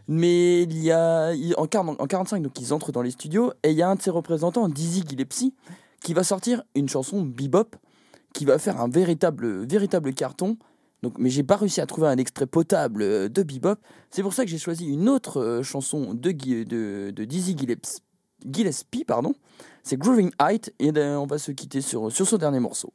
Mais 0.08 0.62
il 0.62 0.82
y 0.82 0.90
a 0.90 1.32
en, 1.58 1.66
40 1.66 2.00
en 2.00 2.06
45 2.06 2.42
donc 2.42 2.58
ils 2.58 2.72
entrent 2.72 2.90
dans 2.90 3.02
les 3.02 3.10
studios 3.10 3.52
et 3.62 3.70
il 3.70 3.76
y 3.76 3.82
a 3.82 3.88
un 3.88 3.96
de 3.96 4.02
ses 4.02 4.10
représentants, 4.10 4.68
Dizzy 4.68 5.04
Gillespie, 5.06 5.54
qui 6.02 6.14
va 6.14 6.24
sortir 6.24 6.62
une 6.74 6.88
chanson 6.88 7.22
bebop 7.22 7.76
qui 8.32 8.46
va 8.46 8.58
faire 8.58 8.80
un 8.80 8.88
véritable 8.88 9.66
véritable 9.66 10.14
carton. 10.14 10.56
Donc, 11.02 11.18
mais 11.18 11.30
j'ai 11.30 11.42
pas 11.42 11.56
réussi 11.56 11.80
à 11.80 11.86
trouver 11.86 12.08
un 12.08 12.16
extrait 12.16 12.46
potable 12.46 13.02
euh, 13.02 13.28
de 13.28 13.42
bebop. 13.42 13.78
C'est 14.10 14.22
pour 14.22 14.32
ça 14.32 14.44
que 14.44 14.50
j'ai 14.50 14.58
choisi 14.58 14.86
une 14.86 15.08
autre 15.08 15.40
euh, 15.40 15.62
chanson 15.62 16.14
de, 16.14 16.30
de, 16.30 17.10
de 17.10 17.24
Dizzy 17.24 17.58
Gillespie, 17.58 18.02
Gillespie 18.50 19.04
pardon. 19.04 19.34
C'est 19.82 19.98
Grooving 19.98 20.30
Height 20.40 20.72
et 20.78 20.92
euh, 20.96 21.18
on 21.18 21.26
va 21.26 21.38
se 21.38 21.50
quitter 21.52 21.80
sur, 21.80 22.12
sur 22.12 22.26
ce 22.26 22.36
dernier 22.36 22.60
morceau. 22.60 22.92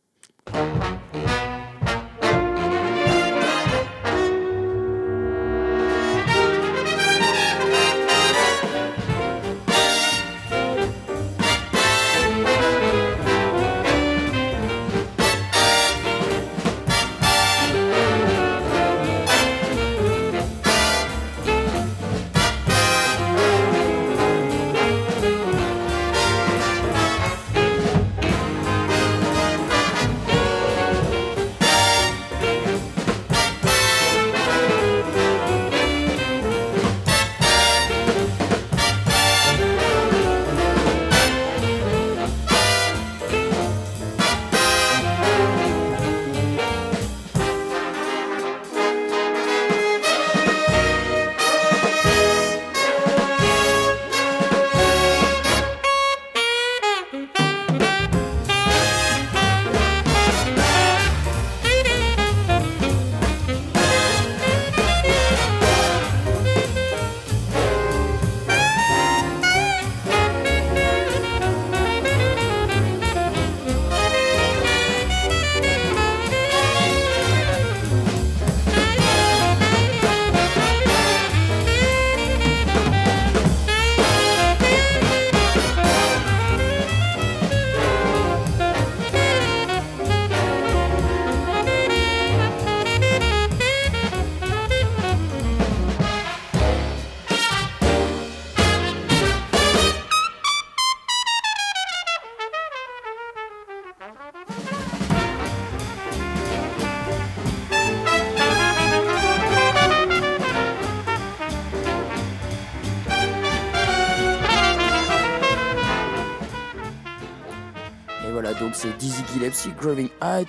Voilà, 118.39 118.53
donc 118.53 118.73
c'est 118.75 118.95
Dizzy 118.99 119.23
Gillespie, 119.33 119.71
Graving 119.81 120.09
Height. 120.21 120.47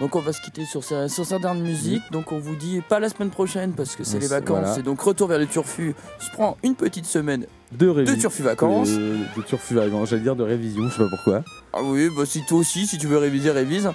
Donc 0.00 0.16
on 0.16 0.20
va 0.20 0.32
se 0.32 0.40
quitter 0.40 0.64
sur 0.64 0.82
sa, 0.82 1.08
sur 1.08 1.24
sa 1.24 1.38
dernière 1.38 1.62
musique. 1.62 2.02
Donc 2.10 2.32
on 2.32 2.38
vous 2.40 2.56
dit 2.56 2.80
pas 2.88 2.98
la 2.98 3.08
semaine 3.08 3.30
prochaine 3.30 3.74
parce 3.76 3.94
que 3.94 4.02
c'est 4.02 4.18
les 4.18 4.26
vacances. 4.26 4.58
voilà. 4.58 4.78
Et 4.78 4.82
donc 4.82 5.00
retour 5.00 5.28
vers 5.28 5.38
le 5.38 5.46
turfu. 5.46 5.94
Se 6.18 6.30
prend 6.32 6.56
une 6.64 6.74
petite 6.74 7.06
semaine 7.06 7.46
De, 7.70 7.92
de 7.92 8.14
turfu 8.16 8.42
vacances. 8.42 8.90
De, 8.90 9.18
de 9.36 9.42
turfu 9.46 9.74
vacances, 9.74 10.08
j'allais 10.10 10.22
dire 10.22 10.34
de 10.34 10.42
révision, 10.42 10.88
je 10.88 10.96
sais 10.96 11.02
pas 11.04 11.08
pourquoi. 11.10 11.44
Ah 11.72 11.78
oui, 11.84 12.08
bah 12.16 12.24
si 12.26 12.44
toi 12.44 12.58
aussi, 12.58 12.88
si 12.88 12.98
tu 12.98 13.06
veux 13.06 13.18
réviser, 13.18 13.52
révise. 13.52 13.88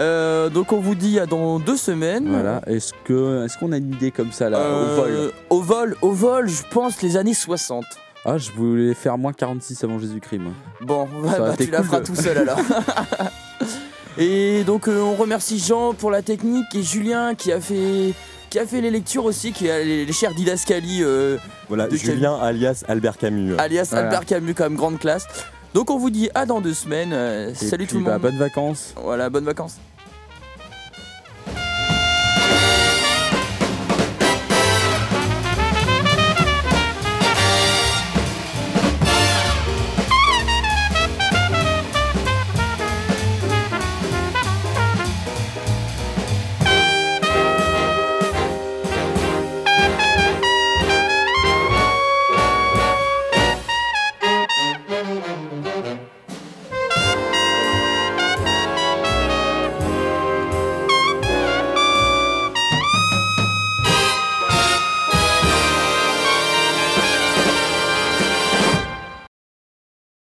Euh, 0.00 0.48
donc 0.48 0.72
on 0.72 0.80
vous 0.80 0.96
dit 0.96 1.20
à 1.20 1.26
dans 1.26 1.60
deux 1.60 1.76
semaines. 1.76 2.28
Voilà. 2.28 2.62
Est-ce 2.66 2.92
que 3.04 3.44
est-ce 3.44 3.58
qu'on 3.58 3.70
a 3.70 3.76
une 3.76 3.92
idée 3.92 4.10
comme 4.10 4.32
ça 4.32 4.50
là 4.50 4.58
au 4.60 4.96
vol? 4.96 5.10
Euh, 5.10 5.30
Au 5.50 5.60
vol, 5.60 5.96
au 6.02 6.10
vol, 6.12 6.48
je 6.48 6.62
pense 6.72 7.00
les 7.02 7.16
années 7.16 7.34
60. 7.34 7.84
Ah, 8.24 8.38
je 8.38 8.52
voulais 8.52 8.94
faire 8.94 9.18
moins 9.18 9.32
46 9.32 9.82
avant 9.84 9.98
Jésus-Christ. 9.98 10.38
moi. 10.38 10.52
Bon, 10.80 11.08
bah, 11.24 11.34
bah, 11.38 11.54
tu 11.58 11.70
la 11.70 11.82
feras 11.82 12.00
tout 12.00 12.14
seul 12.14 12.38
alors. 12.38 12.58
et 14.18 14.62
donc 14.64 14.88
euh, 14.88 15.00
on 15.00 15.14
remercie 15.14 15.58
Jean 15.58 15.92
pour 15.94 16.10
la 16.10 16.22
technique 16.22 16.66
et 16.74 16.82
Julien 16.82 17.34
qui 17.34 17.50
a 17.52 17.60
fait 17.60 18.14
qui 18.50 18.58
a 18.58 18.66
fait 18.66 18.80
les 18.82 18.90
lectures 18.90 19.24
aussi, 19.24 19.52
qui 19.52 19.70
a 19.70 19.82
les, 19.82 20.04
les 20.04 20.12
chers 20.12 20.34
didascalies. 20.34 21.00
euh, 21.02 21.38
Voilà, 21.68 21.88
de 21.88 21.96
Julien 21.96 22.34
alias 22.38 22.84
Albert 22.86 23.16
Camus. 23.18 23.56
alias 23.58 23.88
Voilà. 23.90 24.06
Albert 24.06 24.26
Camus 24.26 24.54
quand 24.54 24.64
même 24.64 24.76
grande 24.76 24.98
classe. 24.98 25.26
Donc 25.74 25.90
on 25.90 25.96
vous 25.98 26.10
dit 26.10 26.28
à 26.34 26.44
dans 26.46 26.60
deux 26.60 26.74
semaines. 26.74 27.12
Euh, 27.14 27.54
salut 27.54 27.86
puis, 27.86 27.94
tout 27.94 27.98
le 27.98 28.04
bah, 28.04 28.12
monde. 28.12 28.22
bonnes 28.22 28.38
vacances. 28.38 28.94
Voilà, 29.02 29.30
bonnes 29.30 29.46
vacances. 29.46 29.78